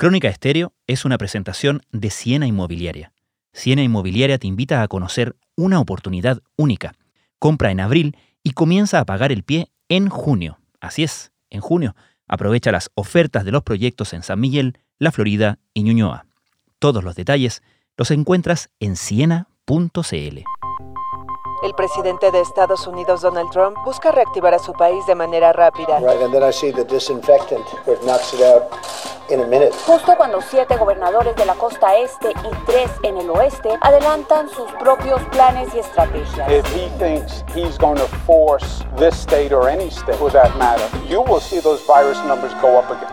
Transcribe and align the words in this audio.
Crónica 0.00 0.28
Estéreo 0.28 0.72
es 0.86 1.04
una 1.04 1.18
presentación 1.18 1.82
de 1.92 2.08
Siena 2.08 2.46
Inmobiliaria. 2.46 3.12
Siena 3.52 3.82
Inmobiliaria 3.82 4.38
te 4.38 4.46
invita 4.46 4.80
a 4.80 4.88
conocer 4.88 5.36
una 5.58 5.78
oportunidad 5.78 6.38
única. 6.56 6.94
Compra 7.38 7.70
en 7.70 7.80
abril 7.80 8.16
y 8.42 8.52
comienza 8.52 8.98
a 8.98 9.04
pagar 9.04 9.30
el 9.30 9.42
pie 9.42 9.70
en 9.90 10.08
junio. 10.08 10.58
Así 10.80 11.04
es, 11.04 11.32
en 11.50 11.60
junio. 11.60 11.94
Aprovecha 12.26 12.72
las 12.72 12.88
ofertas 12.94 13.44
de 13.44 13.52
los 13.52 13.62
proyectos 13.62 14.14
en 14.14 14.22
San 14.22 14.40
Miguel, 14.40 14.78
La 14.98 15.12
Florida 15.12 15.58
y 15.74 15.82
Ñuñoa. 15.82 16.24
Todos 16.78 17.04
los 17.04 17.14
detalles 17.14 17.62
los 17.98 18.10
encuentras 18.10 18.70
en 18.80 18.96
siena.cl. 18.96 20.44
El 21.62 21.74
presidente 21.76 22.30
de 22.30 22.40
Estados 22.40 22.86
Unidos, 22.86 23.20
Donald 23.20 23.50
Trump, 23.50 23.76
busca 23.84 24.10
reactivar 24.10 24.54
a 24.54 24.58
su 24.60 24.72
país 24.72 25.04
de 25.06 25.14
manera 25.14 25.52
rápida. 25.52 26.00
Justo 29.86 30.14
cuando 30.16 30.40
siete 30.40 30.76
gobernadores 30.76 31.36
de 31.36 31.46
la 31.46 31.54
costa 31.54 31.96
este 31.96 32.30
y 32.30 32.66
tres 32.66 32.90
en 33.02 33.16
el 33.16 33.30
oeste 33.30 33.70
adelantan 33.80 34.48
sus 34.48 34.70
propios 34.72 35.20
planes 35.30 35.68
y 35.74 35.78
estrategias. 35.78 36.48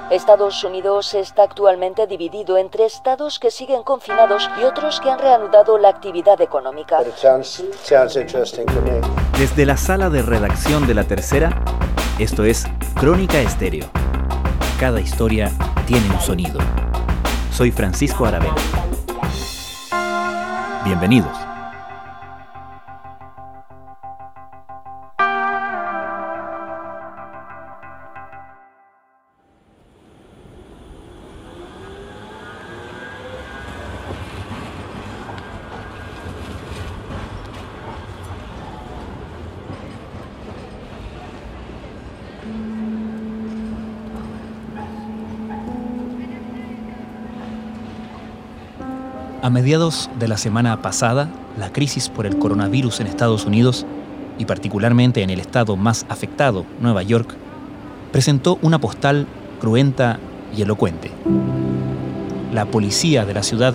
Estados 0.09 0.63
Unidos 0.63 1.13
está 1.13 1.43
actualmente 1.43 2.07
dividido 2.07 2.57
entre 2.57 2.85
estados 2.85 3.39
que 3.39 3.51
siguen 3.51 3.83
confinados 3.83 4.49
y 4.59 4.63
otros 4.63 4.99
que 4.99 5.09
han 5.09 5.19
reanudado 5.19 5.77
la 5.77 5.89
actividad 5.89 6.41
económica. 6.41 6.99
Desde 9.37 9.65
la 9.65 9.77
sala 9.77 10.09
de 10.09 10.21
redacción 10.21 10.87
de 10.87 10.93
La 10.93 11.03
Tercera, 11.03 11.63
esto 12.17 12.43
es 12.43 12.65
Crónica 12.95 13.39
Estéreo. 13.39 13.85
Cada 14.79 15.01
historia 15.01 15.51
tiene 15.87 16.07
un 16.11 16.19
sonido. 16.19 16.59
Soy 17.51 17.71
Francisco 17.71 18.27
Aravena. 18.27 18.53
Bienvenidos. 20.85 21.46
A 49.47 49.49
mediados 49.49 50.09
de 50.19 50.27
la 50.27 50.35
semana 50.35 50.81
pasada, 50.81 51.29
la 51.57 51.71
crisis 51.71 52.09
por 52.09 52.25
el 52.25 52.37
coronavirus 52.37 52.99
en 52.99 53.07
Estados 53.07 53.45
Unidos, 53.45 53.85
y 54.37 54.43
particularmente 54.43 55.23
en 55.23 55.29
el 55.29 55.39
estado 55.39 55.77
más 55.77 56.05
afectado, 56.09 56.65
Nueva 56.81 57.01
York, 57.01 57.33
presentó 58.11 58.59
una 58.61 58.77
postal 58.77 59.25
cruenta 59.61 60.19
y 60.53 60.63
elocuente. 60.63 61.11
La 62.51 62.65
policía 62.65 63.23
de 63.23 63.33
la 63.33 63.41
ciudad 63.41 63.73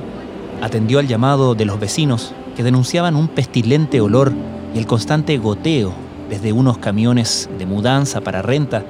atendió 0.60 0.98
al 0.98 1.08
llamado 1.08 1.54
de 1.54 1.64
los 1.64 1.80
vecinos 1.80 2.34
que 2.54 2.64
denunciaban 2.64 3.16
un 3.16 3.28
pestilente 3.28 4.02
olor 4.02 4.30
y 4.74 4.78
el 4.78 4.86
constante 4.86 5.38
goteo 5.38 5.94
desde 6.28 6.52
unos 6.52 6.76
camiones 6.76 7.48
de 7.56 7.64
mudanza 7.64 8.20
para 8.20 8.42
renta 8.42 8.84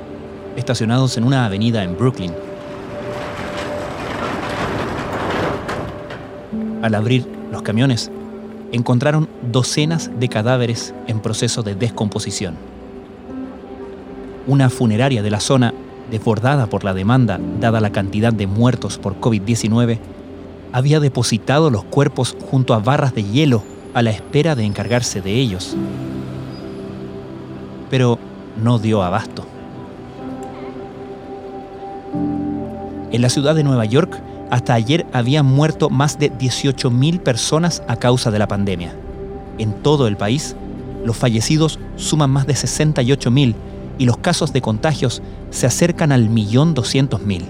estacionados 0.56 1.16
en 1.16 1.22
una 1.22 1.46
avenida 1.46 1.84
en 1.84 1.96
Brooklyn. 1.96 2.32
Al 6.82 6.96
abrir 6.96 7.24
los 7.52 7.62
camiones, 7.62 8.10
encontraron 8.72 9.28
docenas 9.52 10.10
de 10.18 10.28
cadáveres 10.28 10.92
en 11.06 11.20
proceso 11.20 11.62
de 11.62 11.76
descomposición. 11.76 12.56
Una 14.48 14.68
funeraria 14.68 15.22
de 15.22 15.30
la 15.30 15.38
zona, 15.38 15.72
desbordada 16.10 16.66
por 16.66 16.82
la 16.82 16.92
demanda 16.92 17.38
dada 17.60 17.80
la 17.80 17.92
cantidad 17.92 18.32
de 18.32 18.48
muertos 18.48 18.98
por 18.98 19.20
COVID-19, 19.20 19.98
había 20.72 20.98
depositado 20.98 21.70
los 21.70 21.84
cuerpos 21.84 22.36
junto 22.50 22.74
a 22.74 22.80
barras 22.80 23.14
de 23.14 23.22
hielo 23.22 23.62
a 23.94 24.02
la 24.02 24.10
espera 24.10 24.56
de 24.56 24.64
encargarse 24.64 25.20
de 25.20 25.34
ellos. 25.34 25.76
Pero 27.90 28.18
no 28.60 28.78
dio 28.80 29.02
abasto. 29.02 29.46
En 33.12 33.20
la 33.20 33.28
ciudad 33.28 33.54
de 33.54 33.62
Nueva 33.62 33.84
York, 33.84 34.18
hasta 34.52 34.74
ayer 34.74 35.06
habían 35.14 35.46
muerto 35.46 35.88
más 35.88 36.18
de 36.18 36.30
18.000 36.30 37.20
personas 37.20 37.82
a 37.88 37.96
causa 37.96 38.30
de 38.30 38.38
la 38.38 38.48
pandemia. 38.48 38.94
En 39.56 39.72
todo 39.72 40.06
el 40.06 40.18
país, 40.18 40.56
los 41.06 41.16
fallecidos 41.16 41.78
suman 41.96 42.28
más 42.28 42.46
de 42.46 42.52
68.000 42.52 43.54
y 43.96 44.04
los 44.04 44.18
casos 44.18 44.52
de 44.52 44.60
contagios 44.60 45.22
se 45.48 45.66
acercan 45.66 46.12
al 46.12 46.28
millón 46.28 46.74
doscientos 46.74 47.22
mil. 47.22 47.46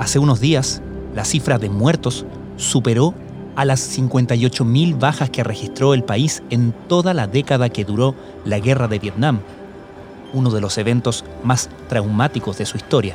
Hace 0.00 0.18
unos 0.18 0.40
días, 0.40 0.82
la 1.14 1.24
cifra 1.24 1.58
de 1.58 1.70
muertos 1.70 2.26
superó 2.56 3.14
a 3.54 3.64
las 3.64 3.96
58.000 3.96 4.98
bajas 4.98 5.30
que 5.30 5.44
registró 5.44 5.94
el 5.94 6.02
país 6.02 6.42
en 6.50 6.74
toda 6.88 7.14
la 7.14 7.28
década 7.28 7.68
que 7.68 7.84
duró 7.84 8.16
la 8.44 8.58
guerra 8.58 8.88
de 8.88 8.98
Vietnam, 8.98 9.38
uno 10.34 10.50
de 10.50 10.60
los 10.60 10.76
eventos 10.76 11.24
más 11.44 11.70
traumáticos 11.88 12.58
de 12.58 12.66
su 12.66 12.78
historia. 12.78 13.14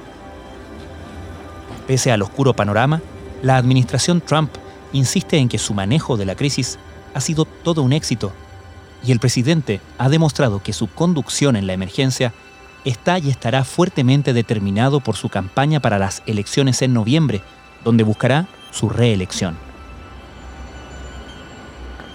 Pese 1.88 2.12
al 2.12 2.22
oscuro 2.22 2.54
panorama, 2.54 3.02
la 3.42 3.56
administración 3.56 4.22
Trump 4.22 4.52
insiste 4.92 5.38
en 5.38 5.48
que 5.48 5.58
su 5.58 5.74
manejo 5.74 6.18
de 6.18 6.26
la 6.26 6.36
crisis 6.36 6.78
ha 7.14 7.22
sido 7.22 7.46
todo 7.46 7.82
un 7.82 7.94
éxito 7.94 8.34
y 9.06 9.12
el 9.12 9.20
presidente 9.20 9.80
ha 9.98 10.10
demostrado 10.10 10.62
que 10.62 10.74
su 10.74 10.88
conducción 10.88 11.56
en 11.56 11.66
la 11.66 11.74
emergencia 11.74 12.34
está 12.84 13.20
y 13.20 13.30
estará 13.30 13.64
fuertemente 13.64 14.34
determinado 14.34 15.00
por 15.00 15.16
su 15.16 15.30
campaña 15.30 15.80
para 15.80 16.00
las 16.00 16.24
elecciones 16.26 16.82
en 16.82 16.94
noviembre, 16.94 17.42
donde 17.84 18.04
buscará 18.04 18.48
su 18.72 18.90
reelección. 18.90 19.58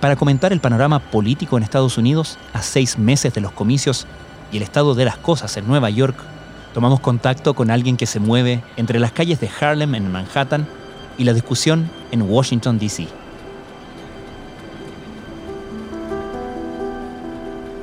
Para 0.01 0.17
comentar 0.17 0.53
el 0.53 0.61
panorama 0.61 0.99
político 0.99 1.57
en 1.57 1.63
Estados 1.63 1.97
Unidos 1.97 2.39
a 2.53 2.63
seis 2.63 2.99
meses 2.99 3.33
de 3.33 3.41
los 3.41 3.53
comicios 3.53 4.07
y 4.51 4.57
el 4.57 4.63
estado 4.63 4.95
de 4.95 5.05
las 5.05 5.17
cosas 5.17 5.57
en 5.57 5.67
Nueva 5.67 5.91
York, 5.91 6.17
tomamos 6.73 7.01
contacto 7.01 7.55
con 7.55 7.71
alguien 7.71 7.97
que 7.97 8.07
se 8.07 8.21
mueve 8.21 8.63
entre 8.77 8.99
las 8.99 9.13
calles 9.13 9.41
de 9.41 9.49
Harlem 9.61 9.95
en 9.95 10.11
Manhattan 10.11 10.67
y 11.19 11.25
la 11.25 11.33
discusión 11.33 11.91
en 12.11 12.23
Washington, 12.23 12.79
D.C. 12.79 13.07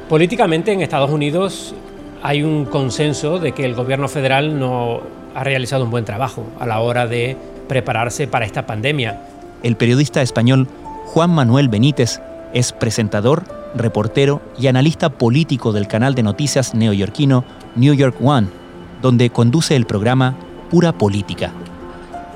Políticamente 0.07 0.71
en 0.71 0.81
Estados 0.81 1.11
Unidos 1.11 1.75
hay 2.23 2.41
un 2.41 2.65
consenso 2.65 3.39
de 3.39 3.51
que 3.51 3.63
el 3.63 3.75
gobierno 3.75 4.07
federal 4.07 4.59
no 4.59 5.01
ha 5.35 5.43
realizado 5.43 5.83
un 5.83 5.91
buen 5.91 6.05
trabajo 6.05 6.47
a 6.59 6.65
la 6.65 6.79
hora 6.79 7.05
de 7.05 7.37
prepararse 7.67 8.27
para 8.27 8.45
esta 8.45 8.65
pandemia. 8.65 9.21
El 9.61 9.75
periodista 9.75 10.21
español 10.21 10.67
Juan 11.05 11.29
Manuel 11.29 11.69
Benítez 11.69 12.19
es 12.53 12.73
presentador, 12.73 13.43
reportero 13.75 14.41
y 14.57 14.65
analista 14.65 15.09
político 15.09 15.71
del 15.71 15.87
canal 15.87 16.15
de 16.15 16.23
noticias 16.23 16.73
neoyorquino 16.73 17.43
New 17.75 17.93
York 17.93 18.15
One 18.19 18.58
donde 19.01 19.29
conduce 19.29 19.75
el 19.75 19.85
programa 19.85 20.35
Pura 20.69 20.91
Política. 20.93 21.51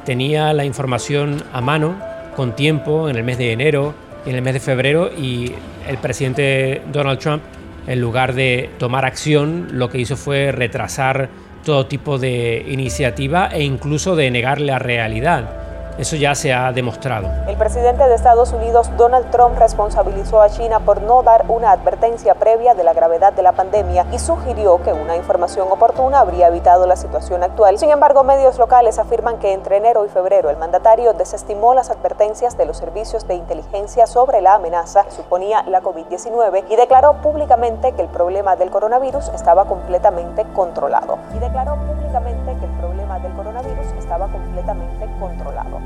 Tenía 0.05 0.53
la 0.53 0.65
información 0.65 1.43
a 1.53 1.61
mano, 1.61 1.95
con 2.35 2.55
tiempo, 2.55 3.09
en 3.09 3.15
el 3.15 3.23
mes 3.23 3.37
de 3.37 3.51
enero 3.51 3.93
y 4.25 4.29
en 4.29 4.35
el 4.35 4.41
mes 4.41 4.53
de 4.53 4.59
febrero, 4.59 5.11
y 5.15 5.51
el 5.87 5.97
presidente 5.97 6.81
Donald 6.91 7.19
Trump, 7.19 7.43
en 7.87 8.01
lugar 8.01 8.33
de 8.33 8.69
tomar 8.79 9.05
acción, 9.05 9.67
lo 9.71 9.89
que 9.89 9.99
hizo 9.99 10.17
fue 10.17 10.51
retrasar 10.51 11.29
todo 11.63 11.85
tipo 11.85 12.17
de 12.17 12.65
iniciativa 12.69 13.47
e 13.47 13.63
incluso 13.63 14.15
de 14.15 14.31
negar 14.31 14.59
la 14.59 14.79
realidad. 14.79 15.62
Eso 15.97 16.15
ya 16.15 16.33
se 16.33 16.51
ha 16.51 16.71
demostrado. 16.71 17.29
El 17.47 17.55
presidente 17.55 18.03
de 18.07 18.15
Estados 18.15 18.51
Unidos, 18.51 18.89
Donald 18.97 19.29
Trump, 19.29 19.57
responsabilizó 19.59 20.41
a 20.41 20.49
China 20.49 20.79
por 20.79 21.01
no 21.01 21.21
dar 21.21 21.45
una 21.49 21.71
advertencia 21.71 22.33
previa 22.33 22.73
de 22.73 22.83
la 22.83 22.93
gravedad 22.93 23.31
de 23.33 23.43
la 23.43 23.51
pandemia 23.51 24.07
y 24.11 24.17
sugirió 24.17 24.81
que 24.81 24.91
una 24.91 25.15
información 25.15 25.67
oportuna 25.71 26.19
habría 26.19 26.47
evitado 26.47 26.87
la 26.87 26.95
situación 26.95 27.43
actual. 27.43 27.77
Sin 27.77 27.91
embargo, 27.91 28.23
medios 28.23 28.57
locales 28.57 28.97
afirman 28.97 29.37
que 29.37 29.53
entre 29.53 29.77
enero 29.77 30.03
y 30.05 30.09
febrero 30.09 30.49
el 30.49 30.57
mandatario 30.57 31.13
desestimó 31.13 31.75
las 31.75 31.91
advertencias 31.91 32.57
de 32.57 32.65
los 32.65 32.77
servicios 32.77 33.27
de 33.27 33.35
inteligencia 33.35 34.07
sobre 34.07 34.41
la 34.41 34.55
amenaza 34.55 35.03
que 35.03 35.11
suponía 35.11 35.63
la 35.63 35.81
COVID-19 35.81 36.63
y 36.69 36.75
declaró 36.75 37.21
públicamente 37.21 37.91
que 37.91 38.01
el 38.01 38.07
problema 38.07 38.55
del 38.55 38.71
coronavirus 38.71 39.29
estaba 39.29 39.65
completamente 39.65 40.43
controlado. 40.55 41.19
Y 41.35 41.39
declaró 41.39 41.75
públicamente 41.75 42.55
que 42.59 42.65
el 42.65 42.71
problema 42.71 42.92
del 43.19 43.33
coronavirus 43.33 43.87
estaba 43.99 44.27
completamente 44.27 45.05
controlado. 45.19 45.79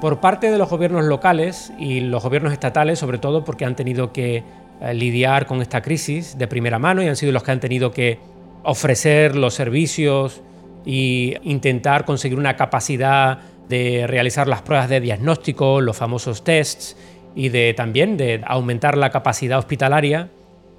Por 0.00 0.20
parte 0.20 0.50
de 0.50 0.58
los 0.58 0.68
gobiernos 0.68 1.04
locales 1.04 1.72
y 1.78 2.00
los 2.00 2.22
gobiernos 2.22 2.52
estatales, 2.52 2.98
sobre 2.98 3.18
todo 3.18 3.44
porque 3.44 3.64
han 3.64 3.76
tenido 3.76 4.12
que 4.12 4.42
eh, 4.80 4.94
lidiar 4.94 5.46
con 5.46 5.62
esta 5.62 5.80
crisis 5.80 6.36
de 6.36 6.46
primera 6.46 6.78
mano 6.78 7.02
y 7.02 7.08
han 7.08 7.16
sido 7.16 7.32
los 7.32 7.42
que 7.42 7.52
han 7.52 7.60
tenido 7.60 7.90
que 7.90 8.18
ofrecer 8.64 9.36
los 9.36 9.54
servicios 9.54 10.42
y 10.84 11.34
intentar 11.42 12.04
conseguir 12.04 12.38
una 12.38 12.56
capacidad 12.56 13.38
de 13.68 14.06
realizar 14.06 14.46
las 14.46 14.62
pruebas 14.62 14.88
de 14.88 15.00
diagnóstico, 15.00 15.80
los 15.80 15.96
famosos 15.96 16.44
tests, 16.44 16.96
y 17.34 17.48
de 17.48 17.74
también 17.74 18.16
de 18.16 18.42
aumentar 18.46 18.96
la 18.96 19.10
capacidad 19.10 19.58
hospitalaria. 19.58 20.28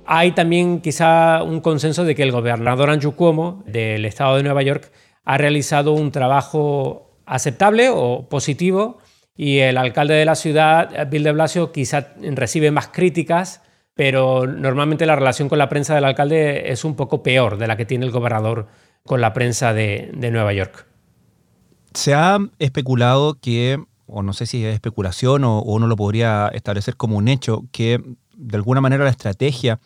Hay 0.08 0.34
también 0.34 0.82
quizá 0.82 1.42
un 1.44 1.62
consenso 1.62 2.04
de 2.04 2.16
que 2.16 2.24
el 2.24 2.32
gobernador 2.32 2.90
Andrew 2.90 3.16
Cuomo 3.16 3.64
del 3.66 4.06
estado 4.06 4.38
de 4.38 4.44
Nueva 4.44 4.62
York 4.62 4.92
ha 5.24 5.38
realizado 5.38 5.94
un 5.94 6.12
trabajo 6.12 7.20
aceptable 7.26 7.90
o 7.90 8.28
positivo 8.30 9.00
y 9.36 9.60
el 9.60 9.78
alcalde 9.78 10.14
de 10.14 10.26
la 10.26 10.36
ciudad, 10.36 11.08
Bill 11.10 11.24
de 11.24 11.32
Blasio, 11.32 11.72
quizá 11.72 12.14
recibe 12.22 12.72
más 12.72 12.88
críticas, 12.88 13.62
pero 13.96 14.48
normalmente 14.48 15.06
la 15.06 15.16
relación 15.16 15.50
con 15.50 15.58
la 15.58 15.70
prensa 15.70 15.96
del 15.96 16.06
alcalde 16.06 16.72
es 16.72 16.86
un 16.86 16.96
poco 16.96 17.22
peor 17.24 17.58
de 17.58 17.68
la 17.68 17.76
que 17.76 17.86
tiene 17.86 18.06
el 18.06 18.12
gobernador 18.12 18.68
con 19.04 19.22
la 19.22 19.34
prensa 19.34 19.74
de, 19.74 20.12
Nueva 20.32 20.54
York. 20.54 20.88
Se 21.94 22.14
ha 22.14 22.40
especulado 22.60 23.36
que, 23.40 23.84
o 24.06 24.24
no 24.24 24.34
sé 24.34 24.46
si 24.46 24.66
es 24.66 24.74
especulación 24.74 25.44
o, 25.44 25.62
uno 25.62 25.88
lo 25.88 25.96
podría 25.96 26.50
establecer 26.54 26.96
como 26.96 27.18
un 27.18 27.28
hecho, 27.28 27.64
que 27.72 28.02
de 28.38 28.58
alguna 28.58 28.82
manera 28.82 29.04
la 29.04 29.10
estrategia 29.10 29.80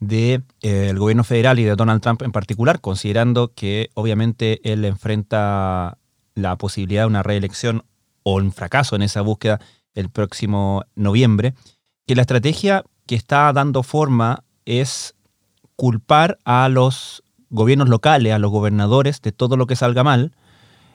del 0.00 0.42
de, 0.60 0.88
eh, 0.88 0.94
gobierno 0.94 1.24
federal 1.24 1.58
y 1.58 1.64
de 1.64 1.76
Donald 1.76 2.00
Trump 2.00 2.22
en 2.22 2.32
particular, 2.32 2.80
considerando 2.80 3.52
que 3.54 3.90
obviamente 3.94 4.60
él 4.70 4.84
enfrenta 4.84 5.98
la 6.34 6.56
posibilidad 6.56 7.02
de 7.02 7.08
una 7.08 7.22
reelección 7.22 7.84
o 8.22 8.36
un 8.36 8.52
fracaso 8.52 8.96
en 8.96 9.02
esa 9.02 9.20
búsqueda 9.20 9.60
el 9.94 10.08
próximo 10.08 10.84
noviembre, 10.94 11.54
que 12.06 12.14
la 12.14 12.22
estrategia 12.22 12.84
que 13.06 13.14
está 13.14 13.52
dando 13.52 13.82
forma 13.82 14.44
es 14.64 15.14
culpar 15.76 16.38
a 16.44 16.68
los 16.68 17.22
gobiernos 17.50 17.88
locales, 17.88 18.32
a 18.32 18.38
los 18.38 18.50
gobernadores 18.50 19.20
de 19.20 19.32
todo 19.32 19.56
lo 19.56 19.66
que 19.66 19.76
salga 19.76 20.04
mal 20.04 20.34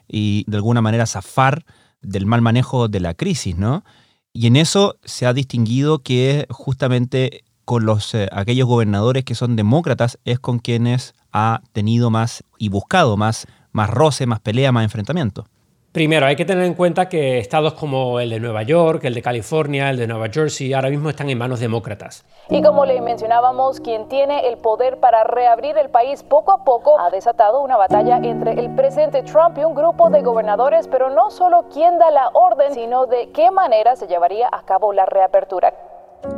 y 0.08 0.46
de 0.48 0.58
alguna 0.58 0.82
manera 0.82 1.06
zafar 1.06 1.66
del 2.02 2.26
mal 2.26 2.42
manejo 2.42 2.88
de 2.88 3.00
la 3.00 3.14
crisis, 3.14 3.58
¿no? 3.58 3.84
Y 4.32 4.48
en 4.48 4.56
eso 4.58 4.98
se 5.04 5.26
ha 5.26 5.34
distinguido 5.34 6.00
que 6.00 6.46
justamente 6.50 7.45
con 7.66 7.86
los, 7.86 8.14
eh, 8.14 8.30
aquellos 8.32 8.68
gobernadores 8.68 9.26
que 9.26 9.36
son 9.36 9.56
demócratas 9.56 10.20
es 10.24 10.40
con 10.40 10.60
quienes 10.60 11.16
ha 11.34 11.62
tenido 11.74 12.10
más 12.10 12.44
y 12.58 12.70
buscado 12.70 13.18
más, 13.18 13.48
más 13.72 13.90
roce, 13.90 14.26
más 14.26 14.40
pelea, 14.40 14.72
más 14.72 14.84
enfrentamiento. 14.84 15.46
Primero, 15.96 16.26
hay 16.26 16.36
que 16.36 16.44
tener 16.44 16.66
en 16.66 16.74
cuenta 16.74 17.08
que 17.08 17.38
estados 17.40 17.74
como 17.74 18.20
el 18.20 18.30
de 18.30 18.42
Nueva 18.42 18.64
York, 18.64 19.06
el 19.06 19.14
de 19.14 19.22
California, 19.22 19.90
el 19.90 19.96
de 19.96 20.08
Nueva 20.08 20.28
Jersey, 20.28 20.74
ahora 20.74 20.90
mismo 20.90 21.10
están 21.10 21.30
en 21.30 21.38
manos 21.38 21.62
demócratas. 21.62 22.26
Y 22.50 22.62
como 22.62 22.86
le 22.86 23.00
mencionábamos, 23.00 23.80
quien 23.80 24.10
tiene 24.10 24.50
el 24.50 24.58
poder 24.58 25.00
para 25.00 25.24
reabrir 25.24 25.78
el 25.78 25.90
país 25.90 26.22
poco 26.22 26.52
a 26.52 26.66
poco 26.66 27.00
ha 27.00 27.10
desatado 27.12 27.62
una 27.62 27.78
batalla 27.78 28.18
entre 28.18 28.60
el 28.60 28.76
presidente 28.76 29.24
Trump 29.24 29.58
y 29.58 29.64
un 29.64 29.74
grupo 29.74 30.10
de 30.10 30.22
gobernadores, 30.22 30.90
pero 30.90 31.10
no 31.10 31.32
solo 31.32 31.70
quién 31.72 31.98
da 31.98 32.12
la 32.12 32.28
orden, 32.34 32.74
sino 32.74 33.06
de 33.06 33.30
qué 33.32 33.50
manera 33.50 33.96
se 33.96 34.08
llevaría 34.08 34.50
a 34.52 34.64
cabo 34.66 34.92
la 34.92 35.06
reapertura. 35.06 35.74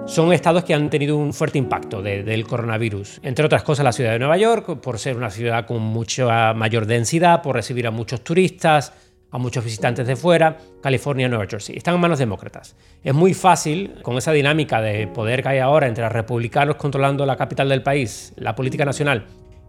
Son 0.05 0.31
estados 0.31 0.63
que 0.63 0.73
han 0.73 0.89
tenido 0.89 1.17
un 1.17 1.33
fuerte 1.33 1.57
impacto 1.57 2.01
del 2.01 2.47
coronavirus. 2.47 3.19
Entre 3.23 3.45
otras 3.45 3.63
cosas, 3.63 3.83
la 3.83 3.91
ciudad 3.91 4.13
de 4.13 4.19
Nueva 4.19 4.37
York, 4.37 4.79
por 4.79 4.99
ser 4.99 5.17
una 5.17 5.29
ciudad 5.29 5.65
con 5.65 5.81
mucha 5.81 6.53
mayor 6.53 6.85
densidad, 6.85 7.41
por 7.41 7.55
recibir 7.55 7.87
a 7.87 7.91
muchos 7.91 8.23
turistas, 8.23 8.93
a 9.31 9.37
muchos 9.37 9.63
visitantes 9.63 10.07
de 10.07 10.15
fuera, 10.15 10.57
California, 10.81 11.27
Nueva 11.27 11.45
Jersey. 11.47 11.75
Están 11.75 11.95
en 11.95 12.01
manos 12.01 12.19
demócratas. 12.19 12.75
Es 13.03 13.13
muy 13.13 13.33
fácil, 13.33 13.95
con 14.01 14.17
esa 14.17 14.31
dinámica 14.31 14.81
de 14.81 15.07
poder 15.07 15.43
que 15.43 15.49
hay 15.49 15.59
ahora 15.59 15.87
entre 15.87 16.03
los 16.03 16.13
republicanos 16.13 16.77
controlando 16.77 17.25
la 17.25 17.35
capital 17.35 17.69
del 17.69 17.83
país, 17.83 18.33
la 18.37 18.55
política 18.55 18.85
nacional, 18.85 19.25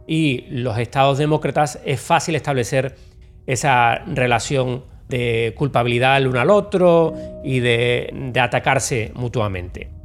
y 0.06 0.46
los 0.50 0.78
estados 0.78 1.18
demócratas, 1.18 1.80
es 1.84 2.00
fácil 2.00 2.36
establecer 2.36 2.94
esa 3.46 3.96
relación 4.06 4.84
de 5.08 5.54
culpabilidad 5.56 6.18
el 6.18 6.28
uno 6.28 6.40
al 6.40 6.50
otro 6.50 7.14
y 7.42 7.60
de, 7.60 8.10
de 8.12 8.40
atacarse 8.40 9.10
mutuamente. 9.14 9.97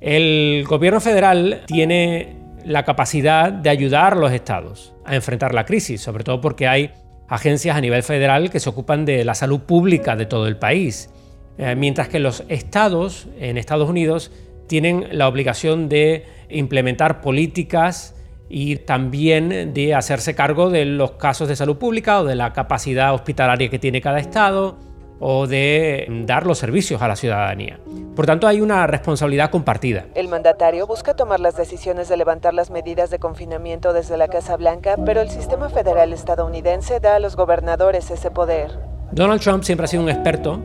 El 0.00 0.64
gobierno 0.66 1.00
federal 1.00 1.62
tiene 1.66 2.36
la 2.64 2.84
capacidad 2.84 3.52
de 3.52 3.68
ayudar 3.68 4.14
a 4.14 4.16
los 4.16 4.32
estados 4.32 4.94
a 5.04 5.14
enfrentar 5.14 5.54
la 5.54 5.64
crisis, 5.64 6.00
sobre 6.00 6.24
todo 6.24 6.40
porque 6.40 6.66
hay 6.66 6.92
agencias 7.28 7.76
a 7.76 7.80
nivel 7.80 8.02
federal 8.02 8.50
que 8.50 8.60
se 8.60 8.68
ocupan 8.70 9.04
de 9.04 9.24
la 9.24 9.34
salud 9.34 9.60
pública 9.60 10.16
de 10.16 10.26
todo 10.26 10.46
el 10.46 10.56
país, 10.56 11.10
eh, 11.58 11.74
mientras 11.76 12.08
que 12.08 12.18
los 12.18 12.44
estados 12.48 13.28
en 13.38 13.58
Estados 13.58 13.88
Unidos 13.88 14.32
tienen 14.66 15.06
la 15.12 15.28
obligación 15.28 15.88
de 15.88 16.24
implementar 16.48 17.20
políticas 17.20 18.14
y 18.48 18.76
también 18.76 19.72
de 19.74 19.94
hacerse 19.94 20.34
cargo 20.34 20.70
de 20.70 20.84
los 20.84 21.12
casos 21.12 21.48
de 21.48 21.56
salud 21.56 21.76
pública 21.76 22.20
o 22.20 22.24
de 22.24 22.34
la 22.34 22.52
capacidad 22.52 23.14
hospitalaria 23.14 23.68
que 23.68 23.78
tiene 23.78 24.00
cada 24.00 24.18
estado 24.18 24.78
o 25.20 25.46
de 25.46 26.06
dar 26.26 26.46
los 26.46 26.58
servicios 26.58 27.00
a 27.02 27.08
la 27.08 27.14
ciudadanía. 27.14 27.78
Por 28.16 28.26
tanto, 28.26 28.48
hay 28.48 28.60
una 28.60 28.86
responsabilidad 28.86 29.50
compartida. 29.50 30.06
El 30.14 30.28
mandatario 30.28 30.86
busca 30.86 31.14
tomar 31.14 31.40
las 31.40 31.56
decisiones 31.56 32.08
de 32.08 32.16
levantar 32.16 32.54
las 32.54 32.70
medidas 32.70 33.10
de 33.10 33.18
confinamiento 33.18 33.92
desde 33.92 34.16
la 34.16 34.28
Casa 34.28 34.56
Blanca, 34.56 34.96
pero 35.04 35.20
el 35.20 35.28
sistema 35.28 35.68
federal 35.68 36.12
estadounidense 36.12 37.00
da 37.00 37.16
a 37.16 37.20
los 37.20 37.36
gobernadores 37.36 38.10
ese 38.10 38.30
poder. 38.30 38.72
Donald 39.12 39.40
Trump 39.40 39.62
siempre 39.62 39.84
ha 39.84 39.88
sido 39.88 40.02
un 40.02 40.08
experto 40.08 40.60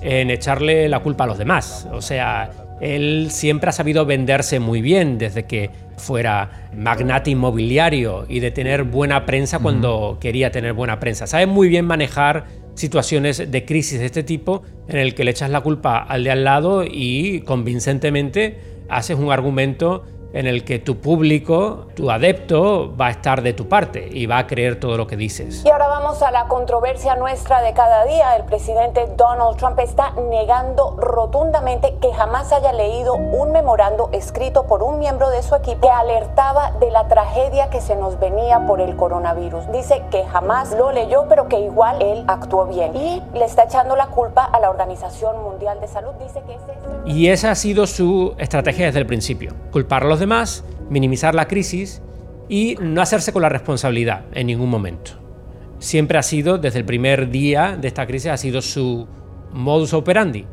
en 0.00 0.30
echarle 0.30 0.88
la 0.88 1.00
culpa 1.00 1.24
a 1.24 1.26
los 1.26 1.38
demás. 1.38 1.86
O 1.92 2.00
sea, 2.00 2.50
él 2.80 3.28
siempre 3.30 3.70
ha 3.70 3.72
sabido 3.72 4.06
venderse 4.06 4.60
muy 4.60 4.80
bien 4.80 5.18
desde 5.18 5.44
que 5.44 5.70
fuera 5.96 6.68
magnate 6.72 7.30
inmobiliario 7.30 8.24
y 8.28 8.40
de 8.40 8.50
tener 8.50 8.84
buena 8.84 9.26
prensa 9.26 9.58
cuando 9.58 10.18
quería 10.20 10.52
tener 10.52 10.72
buena 10.72 11.00
prensa. 11.00 11.26
Sabe 11.26 11.46
muy 11.46 11.68
bien 11.68 11.84
manejar 11.84 12.44
situaciones 12.78 13.50
de 13.50 13.64
crisis 13.64 13.98
de 13.98 14.06
este 14.06 14.22
tipo 14.22 14.62
en 14.88 14.98
el 14.98 15.14
que 15.14 15.24
le 15.24 15.32
echas 15.32 15.50
la 15.50 15.60
culpa 15.60 15.98
al 15.98 16.24
de 16.24 16.30
al 16.30 16.44
lado 16.44 16.84
y 16.84 17.40
convincentemente 17.40 18.58
haces 18.88 19.18
un 19.18 19.30
argumento 19.32 20.04
en 20.32 20.46
el 20.46 20.64
que 20.64 20.78
tu 20.78 20.98
público, 20.98 21.86
tu 21.94 22.10
adepto, 22.10 22.94
va 22.96 23.06
a 23.06 23.10
estar 23.10 23.42
de 23.42 23.52
tu 23.52 23.68
parte 23.68 24.08
y 24.10 24.26
va 24.26 24.38
a 24.38 24.46
creer 24.46 24.78
todo 24.78 24.96
lo 24.96 25.06
que 25.06 25.16
dices. 25.16 25.62
Y 25.64 25.70
ahora 25.70 25.88
vamos 25.88 26.22
a 26.22 26.30
la 26.30 26.46
controversia 26.48 27.16
nuestra 27.16 27.62
de 27.62 27.72
cada 27.72 28.04
día. 28.04 28.36
El 28.36 28.44
presidente 28.44 29.06
Donald 29.16 29.56
Trump 29.56 29.78
está 29.78 30.12
negando 30.12 30.96
rotundamente 30.98 31.94
que 32.00 32.12
jamás 32.12 32.52
haya 32.52 32.72
leído 32.72 33.14
un 33.14 33.52
memorando 33.52 34.10
escrito 34.12 34.66
por 34.66 34.82
un 34.82 34.98
miembro 34.98 35.30
de 35.30 35.42
su 35.42 35.54
equipo 35.54 35.80
que 35.80 35.90
alertaba 35.90 36.72
de 36.80 36.90
la 36.90 37.08
tragedia 37.08 37.70
que 37.70 37.80
se 37.80 37.96
nos 37.96 38.18
venía 38.18 38.66
por 38.66 38.80
el 38.80 38.96
coronavirus. 38.96 39.70
Dice 39.72 40.02
que 40.10 40.24
jamás 40.24 40.72
lo 40.72 40.92
leyó, 40.92 41.26
pero 41.28 41.48
que 41.48 41.60
igual 41.60 42.02
él 42.02 42.24
actuó 42.26 42.66
bien. 42.66 42.94
Y 42.96 43.22
le 43.34 43.44
está 43.44 43.64
echando 43.64 43.96
la 43.96 44.08
culpa 44.08 44.44
a 44.44 44.60
la 44.60 44.70
Organización 44.70 45.42
Mundial 45.42 45.80
de 45.80 45.88
Salud. 45.88 46.12
Dice 46.20 46.42
que 46.46 46.54
ese 46.54 46.72
Y 47.06 47.28
esa 47.28 47.50
ha 47.50 47.54
sido 47.54 47.86
su 47.86 48.34
estrategia 48.38 48.86
desde 48.86 49.00
el 49.00 49.06
principio. 49.06 49.54
Culparlos 49.72 50.17
demás, 50.20 50.64
minimizar 50.90 51.34
la 51.34 51.48
crisis 51.48 52.02
y 52.48 52.76
no 52.80 53.02
hacerse 53.02 53.32
con 53.32 53.42
la 53.42 53.48
responsabilidad 53.48 54.24
en 54.32 54.46
ningún 54.46 54.70
momento. 54.70 55.12
Siempre 55.78 56.18
ha 56.18 56.22
sido, 56.22 56.58
desde 56.58 56.80
el 56.80 56.84
primer 56.84 57.30
día 57.30 57.76
de 57.80 57.88
esta 57.88 58.06
crisis, 58.06 58.30
ha 58.30 58.36
sido 58.36 58.62
su 58.62 59.06
modus 59.52 59.92
operandi. 59.92 60.46